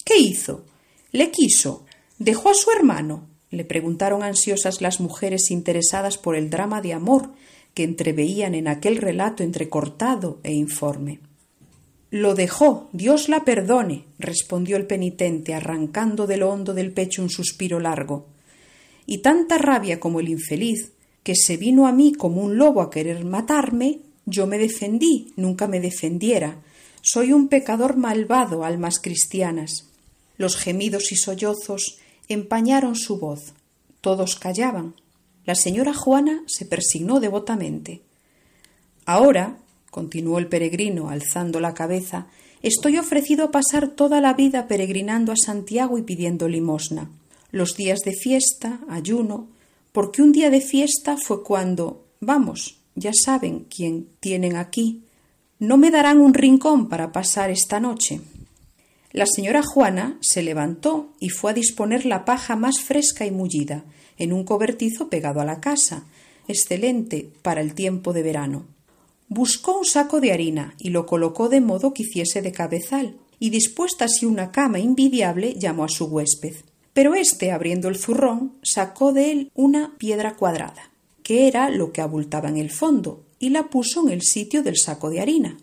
¿Qué 0.05 0.19
hizo? 0.19 0.65
Le 1.13 1.31
quiso. 1.31 1.85
Dejó 2.19 2.51
a 2.51 2.55
su 2.55 2.71
hermano. 2.71 3.27
le 3.51 3.65
preguntaron 3.65 4.23
ansiosas 4.23 4.83
las 4.83 5.01
mujeres 5.01 5.51
interesadas 5.51 6.19
por 6.19 6.37
el 6.37 6.51
drama 6.51 6.83
de 6.83 6.93
amor 6.93 7.31
que 7.73 7.83
entreveían 7.83 8.55
en 8.55 8.69
aquel 8.69 8.99
relato 8.99 9.43
entrecortado 9.43 10.39
e 10.43 10.53
informe. 10.53 11.21
Lo 12.11 12.35
dejó, 12.35 12.91
Dios 12.93 13.31
la 13.31 13.45
perdone, 13.45 14.05
respondió 14.19 14.77
el 14.77 14.87
penitente, 14.87 15.55
arrancando 15.55 16.27
de 16.27 16.37
lo 16.37 16.51
hondo 16.51 16.75
del 16.75 16.93
pecho 16.93 17.23
un 17.23 17.31
suspiro 17.31 17.81
largo 17.81 18.27
y 19.11 19.19
tanta 19.19 19.57
rabia 19.57 20.01
como 20.01 20.21
el 20.21 20.29
infeliz, 20.29 20.93
que 21.23 21.35
se 21.35 21.57
vino 21.57 21.87
a 21.87 21.93
mí 21.93 22.13
como 22.13 22.43
un 22.43 22.59
lobo 22.59 22.83
a 22.83 22.91
querer 22.91 23.25
matarme, 23.25 24.01
yo 24.27 24.47
me 24.47 24.59
defendí, 24.59 25.33
nunca 25.35 25.67
me 25.67 25.81
defendiera. 25.81 26.61
Soy 27.01 27.33
un 27.33 27.49
pecador 27.49 27.97
malvado, 27.97 28.65
almas 28.65 28.99
cristianas. 29.01 29.87
Los 30.37 30.57
gemidos 30.57 31.11
y 31.11 31.17
sollozos 31.17 31.97
empañaron 32.29 32.97
su 32.97 33.19
voz. 33.19 33.55
Todos 34.03 34.37
callaban. 34.37 34.95
La 35.47 35.55
señora 35.55 35.95
Juana 35.95 36.43
se 36.47 36.67
persignó 36.67 37.19
devotamente. 37.19 38.03
Ahora, 39.07 39.57
continuó 39.91 40.39
el 40.39 40.49
peregrino, 40.49 41.09
alzando 41.09 41.61
la 41.61 41.73
cabeza, 41.73 42.27
estoy 42.61 42.99
ofrecido 42.99 43.47
a 43.47 43.51
pasar 43.53 43.89
toda 43.89 44.21
la 44.21 44.35
vida 44.35 44.69
peregrinando 44.69 45.33
a 45.33 45.37
Santiago 45.43 45.97
y 45.97 46.03
pidiendo 46.03 46.47
limosna 46.47 47.09
los 47.51 47.77
días 47.77 48.01
de 48.01 48.13
fiesta, 48.13 48.81
ayuno, 48.89 49.49
porque 49.93 50.23
un 50.23 50.33
día 50.33 50.51
de 50.51 50.61
fiesta 50.61 51.17
fue 51.17 51.43
cuando, 51.43 52.07
vamos, 52.21 52.79
ya 52.95 53.13
saben 53.13 53.67
quién 53.69 54.09
tienen 54.21 54.57
aquí, 54.57 55.03
no 55.59 55.77
me 55.77 55.91
darán 55.91 56.21
un 56.21 56.35
rincón 56.35 56.89
para 56.89 57.11
pasar 57.11 57.51
esta 57.51 57.81
noche. 57.81 58.21
La 59.13 59.27
señora 59.27 59.63
Juana 59.63 60.19
se 60.21 60.43
levantó 60.43 61.13
y 61.19 61.31
fue 61.31 61.51
a 61.53 61.55
disponer 61.55 62.05
la 62.05 62.25
paja 62.25 62.57
más 62.57 62.81
fresca 62.81 63.27
y 63.27 63.31
mullida 63.31 63.85
en 64.19 64.33
un 64.33 64.45
cobertizo 64.45 65.09
pegado 65.09 65.41
a 65.41 65.45
la 65.45 65.61
casa, 65.61 66.05
excelente 66.47 67.31
para 67.43 67.61
el 67.61 67.75
tiempo 67.75 68.13
de 68.13 68.23
verano. 68.23 68.67
Buscó 69.29 69.79
un 69.79 69.85
saco 69.85 70.21
de 70.21 70.33
harina 70.33 70.75
y 70.79 70.91
lo 70.91 71.07
colocó 71.07 71.49
de 71.49 71.61
modo 71.61 71.93
que 71.93 72.03
hiciese 72.03 72.43
de 72.43 72.53
cabezal, 72.53 73.17
y 73.41 73.51
dispuesta 73.51 74.07
así 74.07 74.27
una 74.27 74.51
cama 74.51 74.79
invidiable 74.81 75.55
llamó 75.55 75.85
a 75.85 75.89
su 75.89 76.07
huésped. 76.07 76.57
Pero 76.99 77.15
éste, 77.15 77.53
abriendo 77.53 77.87
el 77.87 77.97
zurrón, 77.97 78.55
sacó 78.65 79.13
de 79.13 79.31
él 79.31 79.53
una 79.55 79.97
piedra 79.99 80.35
cuadrada, 80.35 80.91
que 81.23 81.47
era 81.47 81.71
lo 81.71 81.93
que 81.93 82.01
abultaba 82.01 82.49
en 82.49 82.57
el 82.57 82.71
fondo, 82.71 83.25
y 83.39 83.51
la 83.51 83.71
puso 83.71 84.03
en 84.03 84.13
el 84.13 84.23
sitio 84.23 84.65
del 84.65 84.77
saco 84.77 85.09
de 85.09 85.21
harina. 85.21 85.59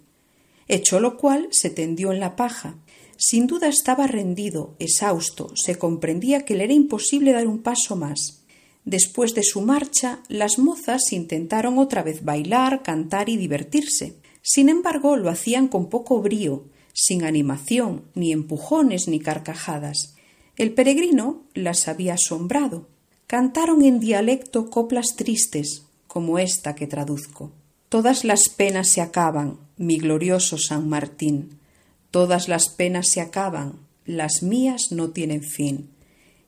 Hecho 0.70 1.02
lo 1.02 1.18
cual, 1.18 1.50
se 1.52 1.70
tendió 1.70 2.14
en 2.14 2.22
la 2.22 2.38
paja. 2.38 2.78
Sin 3.18 3.48
duda 3.48 3.68
estaba 3.68 4.08
rendido, 4.08 4.78
exhausto, 4.80 5.52
se 5.56 5.78
comprendía 5.78 6.46
que 6.46 6.56
le 6.56 6.64
era 6.64 6.74
imposible 6.74 7.34
dar 7.34 7.48
un 7.48 7.62
paso 7.62 7.98
más. 7.98 8.44
Después 8.86 9.34
de 9.34 9.44
su 9.44 9.60
marcha, 9.60 10.20
las 10.30 10.58
mozas 10.58 11.12
intentaron 11.12 11.80
otra 11.80 12.02
vez 12.02 12.24
bailar, 12.24 12.82
cantar 12.82 13.28
y 13.28 13.36
divertirse. 13.36 14.16
Sin 14.42 14.70
embargo, 14.70 15.18
lo 15.18 15.30
hacían 15.30 15.68
con 15.68 15.90
poco 15.90 16.22
brío, 16.22 16.64
sin 16.94 17.26
animación, 17.26 18.04
ni 18.14 18.32
empujones 18.32 19.10
ni 19.10 19.20
carcajadas. 19.20 20.15
El 20.58 20.74
peregrino 20.74 21.44
las 21.54 21.88
había 21.88 22.14
asombrado. 22.14 22.88
Cantaron 23.28 23.84
en 23.84 24.00
dialecto 24.00 24.70
coplas 24.70 25.08
tristes, 25.18 25.84
como 26.08 26.40
esta 26.40 26.76
que 26.76 26.88
traduzco. 26.88 27.52
Todas 27.90 28.24
las 28.24 28.48
penas 28.50 28.90
se 28.90 29.02
acaban, 29.02 29.58
mi 29.78 29.98
glorioso 29.98 30.58
San 30.58 30.88
Martín. 30.88 31.60
Todas 32.10 32.48
las 32.48 32.70
penas 32.70 33.10
se 33.10 33.20
acaban, 33.20 33.80
las 34.06 34.44
mías 34.44 34.92
no 34.92 35.10
tienen 35.10 35.44
fin. 35.44 35.90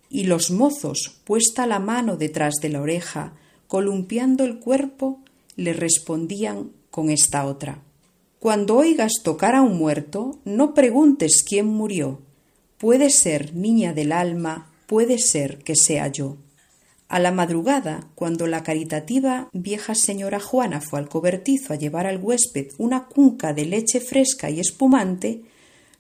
Y 0.10 0.24
los 0.24 0.52
mozos, 0.52 1.20
puesta 1.26 1.68
la 1.68 1.80
mano 1.80 2.16
detrás 2.16 2.56
de 2.62 2.70
la 2.70 2.82
oreja, 2.82 3.34
columpiando 3.68 4.46
el 4.46 4.60
cuerpo, 4.60 5.20
le 5.58 5.74
respondían 5.74 6.72
con 6.92 7.10
esta 7.10 7.46
otra. 7.46 7.84
Cuando 8.40 8.78
oigas 8.78 9.12
tocar 9.24 9.56
a 9.56 9.62
un 9.62 9.78
muerto, 9.78 10.40
no 10.46 10.74
preguntes 10.74 11.44
quién 11.46 11.66
murió, 11.66 12.22
Puede 12.78 13.10
ser, 13.10 13.56
niña 13.56 13.94
del 13.94 14.12
alma, 14.12 14.70
puede 14.86 15.18
ser 15.18 15.60
que 15.60 15.76
sea 15.76 16.08
yo. 16.08 16.38
A 17.10 17.20
la 17.20 17.32
madrugada, 17.32 18.08
cuando 18.16 18.48
la 18.48 18.64
caritativa 18.64 19.50
vieja 19.54 19.96
señora 19.96 20.40
Juana 20.40 20.82
fue 20.82 21.00
al 21.00 21.08
cobertizo 21.08 21.74
a 21.74 21.78
llevar 21.78 22.06
al 22.06 22.22
huésped 22.22 22.68
una 22.78 23.06
cunca 23.06 23.54
de 23.54 23.66
leche 23.66 24.00
fresca 24.02 24.50
y 24.50 24.60
espumante, 24.60 25.44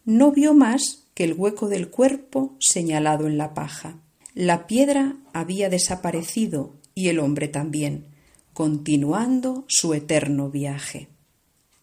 no 0.06 0.32
vio 0.32 0.54
más 0.54 1.06
que 1.14 1.24
el 1.24 1.34
hueco 1.34 1.70
del 1.70 1.90
cuerpo 1.90 2.56
señalado 2.60 3.26
en 3.26 3.38
la 3.38 3.54
paja. 3.54 3.96
La 4.36 4.68
piedra 4.68 5.16
había 5.34 5.70
desaparecido 5.70 6.74
y 6.94 7.08
el 7.08 7.20
hombre 7.20 7.48
también, 7.48 8.06
continuando 8.54 9.66
su 9.68 9.94
eterno 9.94 10.50
viaje. 10.50 11.08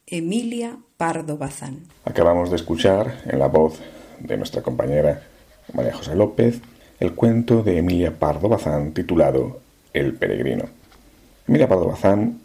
Emilia 0.06 0.78
Pardo 0.98 1.38
Bazán. 1.38 1.88
Acabamos 2.04 2.50
de 2.50 2.56
escuchar 2.56 3.22
en 3.26 3.38
la 3.38 3.48
voz 3.48 3.80
de 4.24 4.36
nuestra 4.36 4.62
compañera 4.62 5.22
María 5.72 5.94
José 5.94 6.14
López 6.16 6.60
el 7.00 7.12
cuento 7.14 7.62
de 7.62 7.78
Emilia 7.78 8.12
Pardo 8.12 8.48
Bazán 8.48 8.92
titulado 8.92 9.60
El 9.92 10.14
peregrino. 10.14 10.64
Emilia 11.46 11.68
Pardo 11.68 11.86
Bazán 11.86 12.40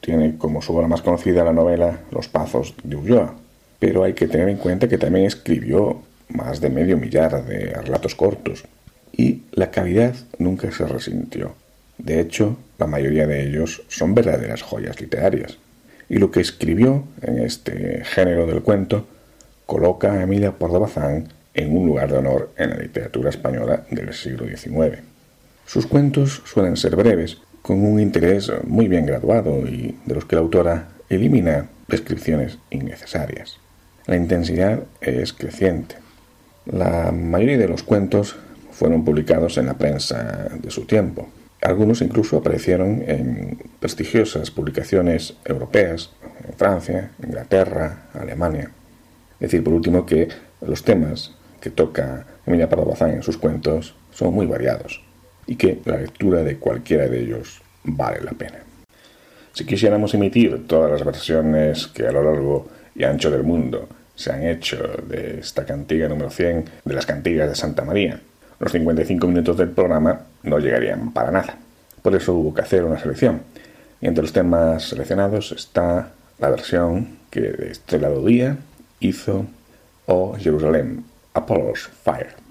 tiene 0.00 0.36
como 0.36 0.62
su 0.62 0.76
obra 0.76 0.86
más 0.86 1.02
conocida 1.02 1.44
la 1.44 1.52
novela 1.52 2.00
Los 2.10 2.28
Pazos 2.28 2.74
de 2.82 2.96
Ulloa, 2.96 3.34
pero 3.78 4.04
hay 4.04 4.12
que 4.12 4.28
tener 4.28 4.48
en 4.48 4.58
cuenta 4.58 4.88
que 4.88 4.98
también 4.98 5.24
escribió 5.24 6.02
más 6.28 6.60
de 6.60 6.70
medio 6.70 6.96
millar 6.96 7.44
de 7.44 7.74
relatos 7.82 8.14
cortos 8.14 8.64
y 9.12 9.42
la 9.52 9.70
calidad 9.70 10.14
nunca 10.38 10.70
se 10.70 10.86
resintió. 10.86 11.54
De 11.98 12.20
hecho, 12.20 12.56
la 12.78 12.86
mayoría 12.86 13.26
de 13.26 13.46
ellos 13.46 13.82
son 13.88 14.14
verdaderas 14.14 14.62
joyas 14.62 15.00
literarias. 15.00 15.58
Y 16.08 16.18
lo 16.18 16.30
que 16.30 16.40
escribió 16.40 17.04
en 17.22 17.38
este 17.38 18.02
género 18.04 18.46
del 18.46 18.62
cuento 18.62 19.06
coloca 19.66 20.12
a 20.12 20.22
Emilia 20.22 20.58
Pardo 20.58 20.80
Bazán 20.80 21.28
en 21.54 21.76
un 21.76 21.86
lugar 21.86 22.10
de 22.10 22.18
honor 22.18 22.50
en 22.56 22.70
la 22.70 22.76
literatura 22.76 23.30
española 23.30 23.84
del 23.90 24.12
siglo 24.12 24.46
XIX. 24.46 24.98
Sus 25.66 25.86
cuentos 25.86 26.42
suelen 26.44 26.76
ser 26.76 26.96
breves, 26.96 27.38
con 27.62 27.82
un 27.82 27.98
interés 27.98 28.52
muy 28.64 28.88
bien 28.88 29.06
graduado 29.06 29.66
y 29.66 29.96
de 30.04 30.14
los 30.14 30.26
que 30.26 30.36
la 30.36 30.42
autora 30.42 30.88
elimina 31.08 31.68
descripciones 31.88 32.58
innecesarias. 32.70 33.58
La 34.06 34.16
intensidad 34.16 34.82
es 35.00 35.32
creciente. 35.32 35.96
La 36.66 37.10
mayoría 37.10 37.56
de 37.56 37.68
los 37.68 37.82
cuentos 37.82 38.36
fueron 38.70 39.04
publicados 39.04 39.56
en 39.56 39.66
la 39.66 39.78
prensa 39.78 40.48
de 40.60 40.70
su 40.70 40.84
tiempo. 40.84 41.28
Algunos 41.62 42.02
incluso 42.02 42.36
aparecieron 42.36 43.02
en 43.06 43.58
prestigiosas 43.80 44.50
publicaciones 44.50 45.34
europeas, 45.44 46.10
en 46.46 46.52
Francia, 46.54 47.12
Inglaterra, 47.22 48.08
Alemania. 48.12 48.70
Decir 49.44 49.62
por 49.62 49.74
último 49.74 50.06
que 50.06 50.28
los 50.62 50.84
temas 50.84 51.32
que 51.60 51.68
toca 51.68 52.24
Emilia 52.46 52.70
Pardo 52.70 52.86
Bazán 52.86 53.10
en 53.10 53.22
sus 53.22 53.36
cuentos 53.36 53.94
son 54.10 54.32
muy 54.32 54.46
variados 54.46 55.02
y 55.46 55.56
que 55.56 55.82
la 55.84 55.98
lectura 55.98 56.42
de 56.42 56.56
cualquiera 56.56 57.08
de 57.08 57.20
ellos 57.20 57.60
vale 57.82 58.22
la 58.22 58.30
pena. 58.30 58.60
Si 59.52 59.66
quisiéramos 59.66 60.14
emitir 60.14 60.66
todas 60.66 60.90
las 60.90 61.04
versiones 61.04 61.88
que 61.88 62.06
a 62.06 62.12
lo 62.12 62.22
largo 62.22 62.68
y 62.94 63.04
ancho 63.04 63.30
del 63.30 63.42
mundo 63.42 63.86
se 64.14 64.32
han 64.32 64.46
hecho 64.46 64.78
de 65.06 65.40
esta 65.40 65.66
cantiga 65.66 66.08
número 66.08 66.30
100 66.30 66.64
de 66.82 66.94
las 66.94 67.04
cantigas 67.04 67.50
de 67.50 67.54
Santa 67.54 67.84
María, 67.84 68.18
los 68.58 68.72
55 68.72 69.26
minutos 69.26 69.58
del 69.58 69.68
programa 69.68 70.22
no 70.42 70.58
llegarían 70.58 71.12
para 71.12 71.30
nada. 71.30 71.58
Por 72.00 72.14
eso 72.14 72.32
hubo 72.32 72.54
que 72.54 72.62
hacer 72.62 72.82
una 72.82 72.98
selección. 72.98 73.42
Y 74.00 74.06
entre 74.06 74.22
los 74.22 74.32
temas 74.32 74.84
seleccionados 74.84 75.52
está 75.52 76.12
la 76.38 76.48
versión 76.48 77.18
que 77.28 77.68
Estrella 77.70 78.08
Día 78.08 78.56
hizo 79.04 79.46
O 80.06 80.36
Jerusalem, 80.38 81.04
Apollo's 81.34 81.90
Fire. 82.04 82.43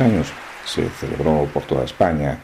Años 0.00 0.32
se 0.64 0.88
celebró 0.90 1.48
por 1.52 1.64
toda 1.64 1.84
España 1.84 2.38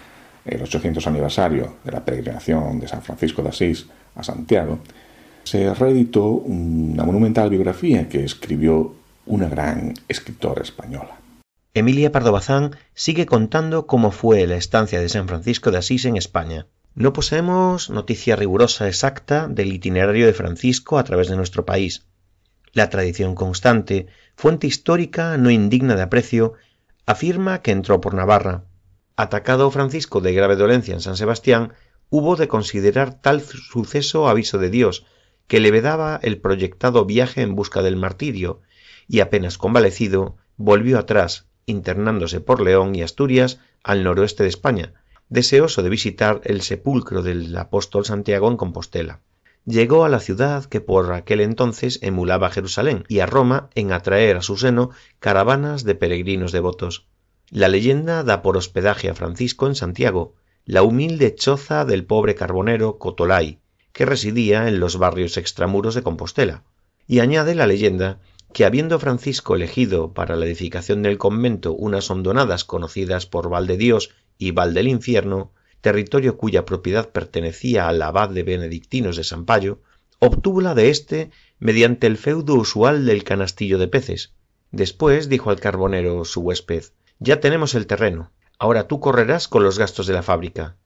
el 0.45 0.63
800 0.63 1.07
aniversario 1.07 1.77
de 1.85 1.93
la 1.93 2.05
peregrinación 2.05 2.81
de 2.81 2.89
San 2.89 3.03
Francisco 3.03 3.43
de 3.43 3.51
Asís 3.51 3.87
a 4.15 4.23
Santiago, 4.23 4.81
se 5.45 5.73
reeditó 5.75 6.27
una 6.27 7.05
monumental 7.05 7.51
biografía 7.51 8.09
que 8.09 8.25
escribió 8.25 8.95
una 9.27 9.49
gran 9.49 9.95
escritora 10.09 10.63
española. 10.63 11.19
Emilia 11.75 12.11
Pardo 12.11 12.33
Bazán 12.33 12.77
sigue 12.95 13.27
contando 13.27 13.87
cómo 13.87 14.11
fue 14.11 14.47
la 14.47 14.57
estancia 14.57 15.01
de 15.01 15.09
San 15.09 15.29
Francisco 15.29 15.71
de 15.71 15.79
Asís 15.79 16.05
en 16.07 16.17
España. 16.17 16.67
No 16.95 17.13
poseemos 17.13 17.91
noticia 17.91 18.35
rigurosa 18.35 18.89
exacta 18.89 19.47
del 19.47 19.73
itinerario 19.73 20.27
de 20.27 20.33
Francisco 20.33 20.99
a 20.99 21.05
través 21.05 21.29
de 21.29 21.37
nuestro 21.37 21.65
país. 21.65 22.07
La 22.73 22.91
tradición 22.91 23.35
constante, 23.35 24.07
fuente 24.35 24.67
histórica 24.67 25.37
no 25.37 25.51
indigna 25.51 25.95
de 25.95 26.03
aprecio, 26.03 26.55
afirma 27.09 27.63
que 27.63 27.71
entró 27.71 28.03
por 28.03 28.13
Navarra. 28.13 28.65
Atacado 29.17 29.71
Francisco 29.71 30.21
de 30.21 30.35
grave 30.35 30.57
dolencia 30.57 30.93
en 30.93 31.01
San 31.01 31.17
Sebastián, 31.17 31.73
hubo 32.11 32.37
de 32.37 32.49
considerar 32.49 33.15
tal 33.19 33.41
suceso 33.41 34.29
aviso 34.29 34.59
de 34.59 34.69
Dios, 34.69 35.07
que 35.47 35.59
le 35.59 35.71
vedaba 35.71 36.21
el 36.23 36.39
proyectado 36.39 37.07
viaje 37.07 37.41
en 37.41 37.55
busca 37.55 37.81
del 37.81 37.97
martirio, 37.97 38.61
y 39.09 39.21
apenas 39.21 39.57
convalecido, 39.57 40.37
volvió 40.59 40.99
atrás, 40.99 41.47
internándose 41.65 42.41
por 42.43 42.61
León 42.61 42.95
y 42.95 43.01
Asturias 43.01 43.59
al 43.83 44.05
noroeste 44.05 44.43
de 44.43 44.51
España, 44.51 44.93
deseoso 45.31 45.83
de 45.83 45.89
visitar 45.89 46.43
el 46.45 46.61
sepulcro 46.61 47.23
del 47.23 47.57
apóstol 47.57 48.05
Santiago 48.05 48.51
en 48.51 48.59
Compostela. 48.59 49.23
Llegó 49.69 50.07
a 50.07 50.09
la 50.09 50.19
ciudad 50.19 50.65
que 50.65 50.81
por 50.81 51.13
aquel 51.13 51.43
entonces 51.43 51.99
emulaba 52.01 52.49
Jerusalén 52.49 53.05
y 53.07 53.19
a 53.19 53.27
Roma 53.27 53.69
en 53.75 53.93
atraer 53.93 54.39
a 54.39 54.43
su 54.43 54.57
seno 54.57 54.93
caravanas 55.19 55.85
de 55.85 55.95
peregrinos 55.95 56.53
devotos. 56.53 57.07
La 57.51 57.69
leyenda 57.69 58.23
da 58.23 58.41
por 58.41 58.57
hospedaje 58.57 59.11
a 59.11 59.15
Francisco 59.15 59.67
en 59.67 59.75
Santiago, 59.75 60.37
la 60.65 60.83
humilde 60.83 61.35
choza 61.35 61.85
del 61.85 62.07
pobre 62.07 62.35
carbonero 62.35 62.97
Cotolay, 62.97 63.59
que 63.93 64.07
residía 64.07 64.69
en 64.69 64.81
los 64.81 64.97
barrios 64.97 65.37
extramuros 65.37 65.95
de 65.95 66.03
Compostela, 66.03 66.65
y 67.07 67.19
añade 67.19 67.55
la 67.55 67.67
leyenda 67.67 68.21
que 68.55 68.65
habiendo 68.65 68.99
Francisco 68.99 69.55
elegido 69.55 70.15
para 70.15 70.37
la 70.37 70.47
edificación 70.47 71.03
del 71.03 71.19
convento 71.19 71.75
unas 71.75 72.11
hondonadas 72.11 72.65
conocidas 72.65 73.27
por 73.27 73.51
Val 73.51 73.67
de 73.67 73.77
Dios 73.77 74.15
y 74.39 74.53
Val 74.53 74.73
del 74.73 74.89
Infierno, 74.89 75.53
territorio 75.81 76.37
cuya 76.37 76.65
propiedad 76.65 77.11
pertenecía 77.11 77.89
al 77.89 78.03
abad 78.03 78.31
de 78.31 78.43
benedictinos 78.43 79.17
de 79.17 79.25
Sampayo, 79.25 79.81
obtúvola 80.19 80.75
de 80.75 80.91
éste 80.91 81.31
mediante 81.59 82.07
el 82.07 82.17
feudo 82.17 82.55
usual 82.55 83.07
del 83.07 83.25
canastillo 83.25 83.79
de 83.79 83.89
peces. 83.89 84.35
Después 84.71 85.29
dijo 85.29 85.51
al 85.51 85.61
carbonero 85.61 86.25
su 86.25 86.41
huésped 86.41 86.85
Ya 87.19 87.41
tenemos 87.41 87.75
el 87.75 87.87
terreno. 87.87 88.31
Ahora 88.59 88.89
tú 88.89 89.01
correrás 89.01 89.49
con 89.49 89.63
los 89.63 89.79
gastos 89.79 90.07
de 90.07 90.15
la 90.15 90.23
fábrica. 90.23 90.77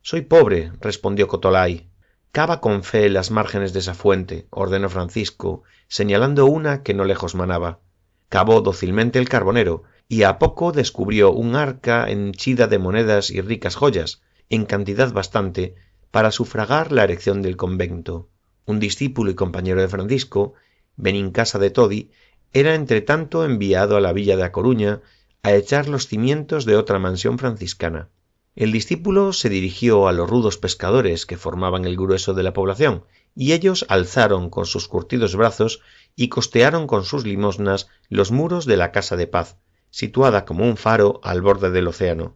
Soy 0.00 0.22
pobre, 0.22 0.72
respondió 0.80 1.26
Cotolay. 1.26 1.88
Cava 2.30 2.60
con 2.60 2.84
fe 2.84 3.08
las 3.08 3.30
márgenes 3.30 3.72
de 3.72 3.80
esa 3.80 3.94
fuente, 3.94 4.46
ordenó 4.50 4.88
Francisco, 4.88 5.64
señalando 5.88 6.46
una 6.46 6.82
que 6.82 6.94
no 6.94 7.04
lejos 7.04 7.34
manaba. 7.34 7.80
Cavó 8.28 8.60
dócilmente 8.60 9.18
el 9.18 9.28
carbonero, 9.28 9.84
y 10.08 10.22
a 10.22 10.38
poco 10.38 10.70
descubrió 10.70 11.32
un 11.32 11.56
arca 11.56 12.08
henchida 12.08 12.68
de 12.68 12.78
monedas 12.78 13.30
y 13.30 13.40
ricas 13.40 13.74
joyas, 13.74 14.22
en 14.50 14.64
cantidad 14.64 15.12
bastante, 15.12 15.74
para 16.10 16.30
sufragar 16.30 16.92
la 16.92 17.04
erección 17.04 17.42
del 17.42 17.56
convento. 17.56 18.28
Un 18.64 18.80
discípulo 18.80 19.30
y 19.30 19.34
compañero 19.34 19.80
de 19.80 19.88
Francisco, 19.88 20.54
Benincasa 20.96 21.58
de 21.58 21.70
Todi, 21.70 22.10
era 22.52 22.74
entretanto 22.74 23.44
enviado 23.44 23.96
a 23.96 24.00
la 24.00 24.12
villa 24.12 24.36
de 24.36 24.44
A 24.44 24.52
Coruña 24.52 25.02
a 25.42 25.54
echar 25.54 25.88
los 25.88 26.06
cimientos 26.06 26.64
de 26.64 26.76
otra 26.76 26.98
mansión 26.98 27.38
franciscana. 27.38 28.08
El 28.54 28.72
discípulo 28.72 29.34
se 29.34 29.50
dirigió 29.50 30.08
a 30.08 30.12
los 30.12 30.30
rudos 30.30 30.56
pescadores 30.56 31.26
que 31.26 31.36
formaban 31.36 31.84
el 31.84 31.96
grueso 31.96 32.32
de 32.32 32.42
la 32.42 32.54
población, 32.54 33.04
y 33.34 33.52
ellos 33.52 33.84
alzaron 33.90 34.48
con 34.48 34.64
sus 34.64 34.88
curtidos 34.88 35.36
brazos 35.36 35.82
y 36.16 36.28
costearon 36.28 36.86
con 36.86 37.04
sus 37.04 37.26
limosnas 37.26 37.88
los 38.08 38.30
muros 38.32 38.64
de 38.64 38.78
la 38.78 38.92
casa 38.92 39.16
de 39.16 39.26
paz, 39.26 39.58
situada 39.90 40.46
como 40.46 40.64
un 40.64 40.78
faro 40.78 41.20
al 41.22 41.42
borde 41.42 41.70
del 41.70 41.88
océano. 41.88 42.34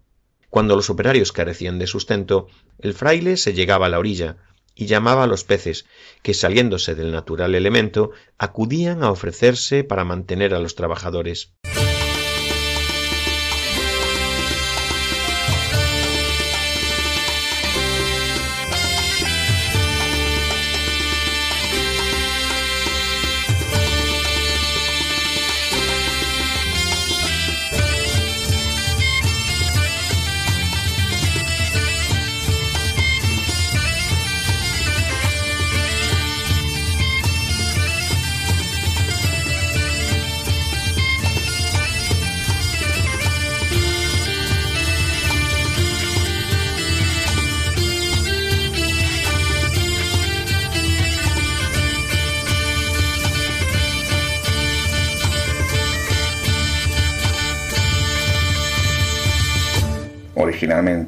Cuando 0.51 0.75
los 0.77 0.91
operarios 0.91 1.33
carecían 1.33 1.79
de 1.79 1.87
sustento, 1.87 2.49
el 2.79 2.93
fraile 2.93 3.37
se 3.37 3.55
llegaba 3.55 3.87
a 3.87 3.89
la 3.89 4.01
orilla 4.01 4.37
y 4.75 4.87
llamaba 4.87 5.25
a 5.25 5.27
los 5.27 5.45
peces, 5.45 5.87
que 6.23 6.35
saliéndose 6.35 6.95
del 6.95 7.13
natural 7.13 7.55
elemento, 7.55 8.11
acudían 8.37 9.03
a 9.03 9.11
ofrecerse 9.11 9.85
para 9.85 10.05
mantener 10.05 10.55
a 10.55 10.59
los 10.59 10.75
trabajadores. 10.75 11.53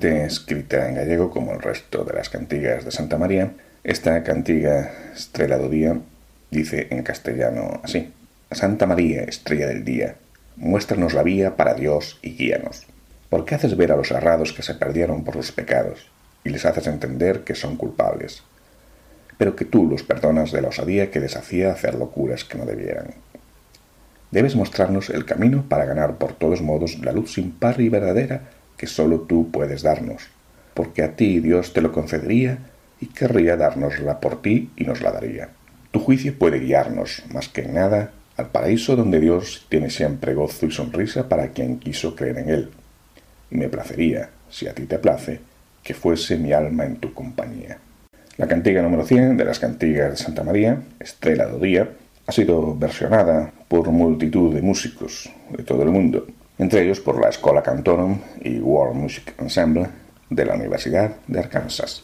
Escrita 0.02 0.88
en 0.88 0.96
gallego 0.96 1.30
como 1.30 1.52
el 1.52 1.62
resto 1.62 2.02
de 2.02 2.12
las 2.12 2.28
cantigas 2.28 2.84
de 2.84 2.90
Santa 2.90 3.18
María, 3.18 3.52
esta 3.84 4.24
cantiga 4.24 4.90
Estrella 5.14 5.58
do 5.58 5.68
Día 5.68 5.96
dice 6.50 6.88
en 6.90 7.04
castellano 7.04 7.80
así: 7.84 8.12
Santa 8.50 8.86
María, 8.86 9.22
estrella 9.22 9.68
del 9.68 9.84
día, 9.84 10.16
muéstranos 10.56 11.14
la 11.14 11.22
vía 11.22 11.54
para 11.54 11.74
Dios 11.74 12.18
y 12.20 12.36
guíanos. 12.36 12.84
¿Por 13.30 13.44
qué 13.44 13.54
haces 13.54 13.76
ver 13.76 13.92
a 13.92 13.96
los 13.96 14.10
errados 14.10 14.52
que 14.52 14.64
se 14.64 14.74
perdieron 14.74 15.22
por 15.22 15.34
sus 15.34 15.52
pecados 15.52 16.10
y 16.42 16.50
les 16.50 16.66
haces 16.66 16.88
entender 16.88 17.44
que 17.44 17.54
son 17.54 17.76
culpables? 17.76 18.42
Pero 19.38 19.54
que 19.54 19.64
tú 19.64 19.86
los 19.88 20.02
perdonas 20.02 20.50
de 20.50 20.62
la 20.62 20.68
osadía 20.68 21.12
que 21.12 21.20
les 21.20 21.36
hacía 21.36 21.70
hacer 21.70 21.94
locuras 21.94 22.42
que 22.44 22.58
no 22.58 22.66
debieran. 22.66 23.14
Debes 24.32 24.56
mostrarnos 24.56 25.10
el 25.10 25.24
camino 25.26 25.64
para 25.68 25.84
ganar 25.84 26.16
por 26.16 26.32
todos 26.32 26.60
modos 26.60 26.98
la 27.04 27.12
luz 27.12 27.34
sin 27.34 27.52
par 27.52 27.80
y 27.80 27.88
verdadera 27.88 28.50
que 28.76 28.86
sólo 28.86 29.20
tú 29.20 29.50
puedes 29.50 29.82
darnos, 29.82 30.28
porque 30.74 31.02
a 31.02 31.16
ti 31.16 31.40
Dios 31.40 31.72
te 31.72 31.80
lo 31.80 31.92
concedería 31.92 32.58
y 33.00 33.06
querría 33.06 33.56
dárnosla 33.56 34.20
por 34.20 34.42
ti 34.42 34.70
y 34.76 34.84
nos 34.84 35.00
la 35.00 35.12
daría. 35.12 35.50
Tu 35.90 36.00
juicio 36.00 36.38
puede 36.38 36.58
guiarnos, 36.58 37.22
más 37.30 37.48
que 37.48 37.62
en 37.62 37.74
nada, 37.74 38.12
al 38.36 38.48
paraíso 38.48 38.96
donde 38.96 39.20
Dios 39.20 39.66
tiene 39.68 39.90
siempre 39.90 40.34
gozo 40.34 40.66
y 40.66 40.70
sonrisa 40.70 41.28
para 41.28 41.48
quien 41.48 41.78
quiso 41.78 42.16
creer 42.16 42.38
en 42.38 42.48
él. 42.48 42.70
Y 43.50 43.56
me 43.56 43.68
placería, 43.68 44.30
si 44.48 44.66
a 44.66 44.74
ti 44.74 44.84
te 44.86 44.98
place, 44.98 45.40
que 45.82 45.94
fuese 45.94 46.38
mi 46.38 46.52
alma 46.52 46.84
en 46.84 46.96
tu 46.96 47.12
compañía. 47.12 47.78
La 48.36 48.46
cantiga 48.46 48.80
número 48.82 49.04
100 49.04 49.36
de 49.36 49.44
las 49.44 49.58
cantigas 49.58 50.10
de 50.12 50.16
Santa 50.16 50.42
María, 50.42 50.82
Estrella 50.98 51.46
do 51.46 51.58
Día, 51.58 51.90
ha 52.26 52.32
sido 52.32 52.74
versionada 52.76 53.52
por 53.68 53.90
multitud 53.90 54.54
de 54.54 54.62
músicos 54.62 55.28
de 55.50 55.62
todo 55.64 55.82
el 55.82 55.90
mundo 55.90 56.26
entre 56.62 56.84
ellos 56.84 57.00
por 57.00 57.20
la 57.20 57.28
Escola 57.28 57.60
Cantorum 57.60 58.20
y 58.40 58.60
World 58.60 58.94
Music 58.94 59.34
Ensemble 59.38 59.88
de 60.30 60.44
la 60.44 60.54
Universidad 60.54 61.16
de 61.26 61.40
Arkansas. 61.40 62.02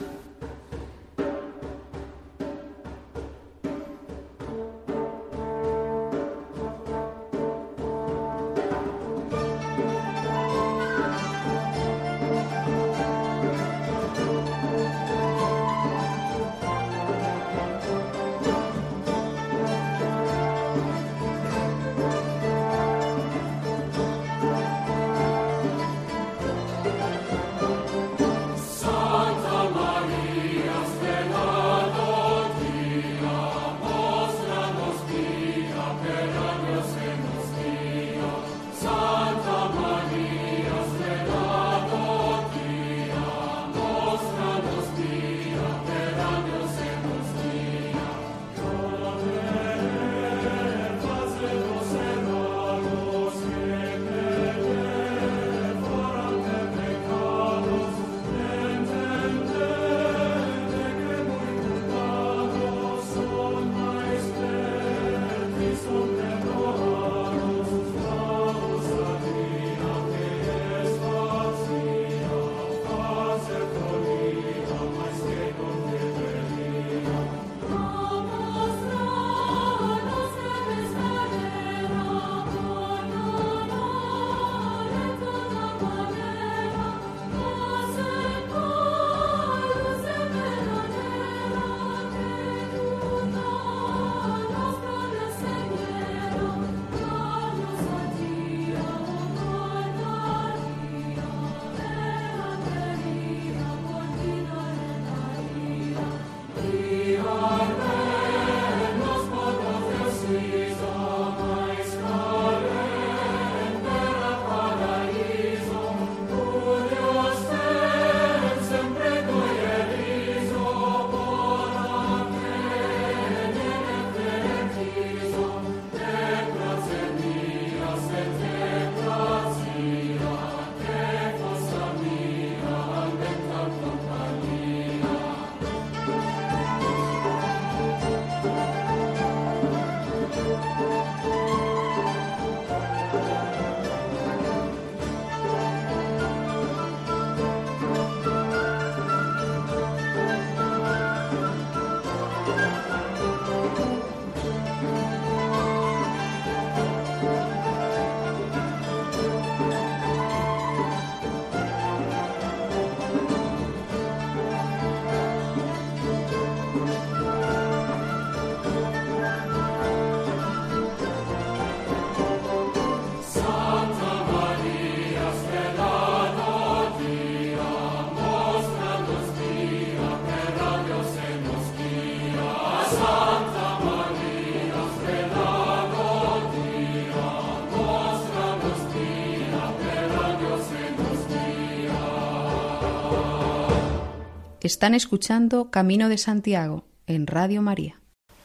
Están 194.68 194.92
escuchando 194.92 195.70
Camino 195.70 196.10
de 196.10 196.18
Santiago 196.18 196.84
en 197.06 197.26
Radio 197.26 197.62
María. 197.62 197.94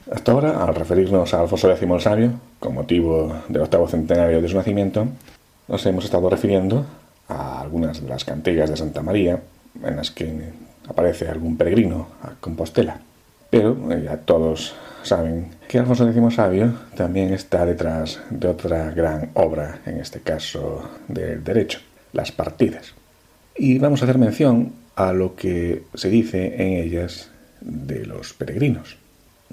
Hasta 0.09 0.31
ahora, 0.31 0.63
al 0.63 0.73
referirnos 0.73 1.33
a 1.33 1.41
Alfonso 1.41 1.69
X 1.69 1.83
el 1.83 1.99
Sabio, 1.99 2.31
con 2.61 2.75
motivo 2.75 3.41
del 3.49 3.63
octavo 3.63 3.89
centenario 3.89 4.41
de 4.41 4.47
su 4.47 4.55
nacimiento, 4.55 5.05
nos 5.67 5.85
hemos 5.85 6.05
estado 6.05 6.29
refiriendo 6.29 6.85
a 7.27 7.59
algunas 7.59 8.01
de 8.01 8.07
las 8.07 8.23
cantigas 8.23 8.69
de 8.69 8.77
Santa 8.77 9.01
María 9.01 9.41
en 9.83 9.97
las 9.97 10.11
que 10.11 10.53
aparece 10.87 11.27
algún 11.27 11.57
peregrino 11.57 12.07
a 12.21 12.35
Compostela. 12.39 13.01
Pero 13.49 13.91
eh, 13.91 14.03
ya 14.05 14.15
todos 14.15 14.75
saben 15.01 15.49
que 15.67 15.79
Alfonso 15.79 16.07
X 16.07 16.35
Sabio 16.35 16.73
también 16.95 17.33
está 17.33 17.65
detrás 17.65 18.21
de 18.29 18.47
otra 18.47 18.91
gran 18.91 19.31
obra, 19.33 19.81
en 19.85 19.99
este 19.99 20.21
caso 20.21 20.89
del 21.05 21.43
derecho, 21.43 21.79
las 22.13 22.31
partidas. 22.31 22.93
Y 23.57 23.77
vamos 23.77 24.01
a 24.01 24.05
hacer 24.05 24.17
mención 24.17 24.82
a 24.95 25.13
lo 25.13 25.35
que 25.35 25.83
se 25.93 26.09
dice 26.09 26.55
en 26.55 26.83
ellas 26.83 27.29
de 27.61 28.05
los 28.05 28.33
peregrinos. 28.33 28.97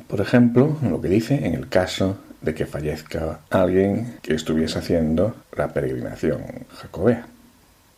Por 0.06 0.20
ejemplo, 0.20 0.76
lo 0.82 1.00
que 1.00 1.08
dice 1.08 1.46
en 1.46 1.54
el 1.54 1.68
caso 1.68 2.18
de 2.40 2.54
que 2.54 2.66
fallezca 2.66 3.40
alguien 3.50 4.16
que 4.22 4.34
estuviese 4.34 4.78
haciendo 4.78 5.34
la 5.56 5.68
peregrinación 5.68 6.42
jacobea. 6.74 7.26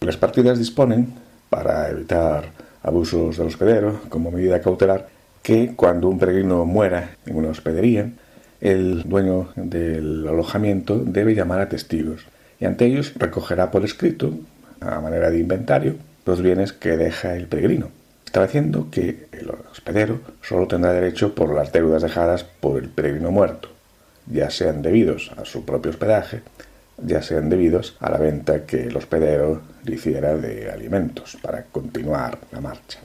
Las 0.00 0.16
partidas 0.16 0.58
disponen, 0.58 1.14
para 1.48 1.88
evitar 1.90 2.50
abusos 2.82 3.36
del 3.36 3.46
hospedero, 3.46 4.00
como 4.08 4.30
medida 4.30 4.60
cautelar, 4.60 5.08
que 5.42 5.74
cuando 5.76 6.08
un 6.08 6.18
peregrino 6.18 6.64
muera 6.64 7.16
en 7.26 7.36
una 7.36 7.50
hospedería, 7.50 8.10
el 8.60 9.02
dueño 9.02 9.50
del 9.56 10.26
alojamiento 10.26 10.98
debe 10.98 11.34
llamar 11.34 11.60
a 11.60 11.68
testigos 11.68 12.26
y 12.60 12.64
ante 12.64 12.86
ellos 12.86 13.12
recogerá 13.16 13.70
por 13.70 13.84
escrito, 13.84 14.32
a 14.80 15.00
manera 15.00 15.30
de 15.30 15.40
inventario, 15.40 15.96
los 16.24 16.42
bienes 16.42 16.72
que 16.72 16.96
deja 16.96 17.34
el 17.34 17.46
peregrino, 17.46 17.90
estableciendo 18.24 18.88
que 18.90 19.26
el 19.32 19.50
hospedero 19.50 20.20
solo 20.42 20.66
tendrá 20.66 20.92
derecho 20.92 21.34
por 21.34 21.54
las 21.54 21.72
deudas 21.72 22.02
dejadas 22.02 22.44
por 22.44 22.82
el 22.82 22.88
peregrino 22.88 23.30
muerto, 23.30 23.68
ya 24.26 24.50
sean 24.50 24.82
debidos 24.82 25.32
a 25.36 25.44
su 25.44 25.64
propio 25.64 25.90
hospedaje, 25.90 26.42
ya 27.04 27.22
sean 27.22 27.48
debidos 27.48 27.96
a 28.00 28.10
la 28.10 28.18
venta 28.18 28.64
que 28.64 28.84
el 28.84 28.96
hospedero 28.96 29.62
le 29.84 29.94
hiciera 29.94 30.36
de 30.36 30.70
alimentos 30.70 31.36
para 31.42 31.64
continuar 31.64 32.38
la 32.52 32.60
marcha. 32.60 33.00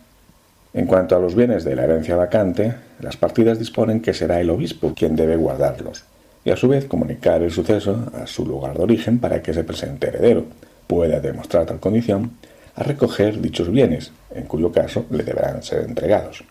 En 0.73 0.85
cuanto 0.85 1.15
a 1.15 1.19
los 1.19 1.33
bienes 1.33 1.63
de 1.63 1.75
la 1.75 1.85
herencia 1.85 2.15
vacante, 2.15 2.75
las 2.99 3.17
partidas 3.17 3.57
disponen 3.57 4.01
que 4.01 4.13
será 4.13 4.39
el 4.39 4.49
obispo 4.49 4.93
quien 4.95 5.15
debe 5.15 5.35
guardarlos 5.35 6.03
y 6.45 6.51
a 6.51 6.55
su 6.55 6.69
vez 6.69 6.85
comunicar 6.85 7.41
el 7.41 7.51
suceso 7.51 8.09
a 8.13 8.27
su 8.27 8.45
lugar 8.45 8.77
de 8.77 8.83
origen 8.83 9.19
para 9.19 9.41
que 9.41 9.53
se 9.53 9.63
presente 9.63 10.07
heredero, 10.07 10.45
pueda 10.87 11.19
demostrar 11.19 11.65
tal 11.65 11.79
condición, 11.79 12.31
a 12.77 12.83
recoger 12.83 13.41
dichos 13.41 13.69
bienes, 13.71 14.11
en 14.33 14.45
cuyo 14.45 14.71
caso 14.71 15.05
le 15.09 15.23
deberán 15.23 15.63
ser 15.63 15.83
entregados. 15.83 16.43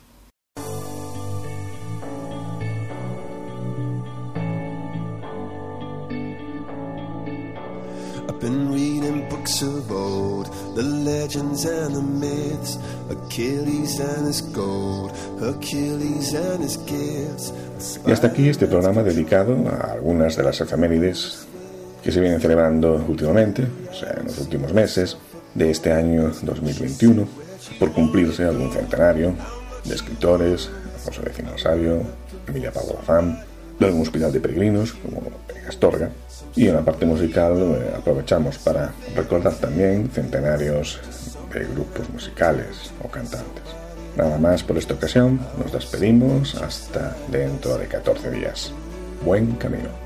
Y 18.07 18.11
hasta 18.11 18.27
aquí 18.27 18.49
este 18.49 18.67
programa 18.67 19.03
dedicado 19.03 19.57
a 19.69 19.93
algunas 19.93 20.37
de 20.37 20.43
las 20.43 20.61
efemérides 20.61 21.47
que 22.03 22.11
se 22.11 22.21
vienen 22.21 22.41
celebrando 22.41 23.05
últimamente, 23.09 23.65
o 23.91 23.95
sea, 23.95 24.17
en 24.19 24.27
los 24.27 24.39
últimos 24.39 24.73
meses 24.73 25.17
de 25.57 25.71
este 25.71 25.93
año 25.93 26.31
2021, 26.43 27.27
por 27.79 27.93
cumplirse 27.93 28.45
algún 28.45 28.71
centenario 28.71 29.35
de 29.85 29.95
escritores, 29.95 30.71
José 31.05 31.23
de 31.23 31.59
Sabio, 31.59 32.03
Emilia 32.47 32.73
Pablo 32.73 32.95
Bazán, 32.95 33.41
de 33.79 33.87
algún 33.87 34.03
hospital 34.03 34.33
de 34.33 34.41
peregrinos, 34.41 34.93
como 34.93 35.23
Astorga, 35.69 36.11
y 36.55 36.69
en 36.69 36.75
la 36.75 36.85
parte 36.85 37.07
musical 37.07 37.55
eh, 37.57 37.95
aprovechamos 37.97 38.59
para 38.59 38.93
recordar 39.15 39.55
también 39.55 40.09
centenarios 40.11 41.01
de 41.53 41.61
grupos 41.65 42.09
musicales 42.11 42.93
o 43.03 43.09
cantantes. 43.09 43.65
Nada 44.17 44.39
más 44.39 44.63
por 44.63 44.79
esta 44.79 44.95
ocasión, 44.95 45.41
nos 45.59 45.73
despedimos 45.73 46.55
hasta 46.55 47.17
dentro 47.29 47.77
de 47.77 47.87
14 47.87 48.31
días. 48.31 48.73
Buen 49.25 49.53
camino. 49.53 50.06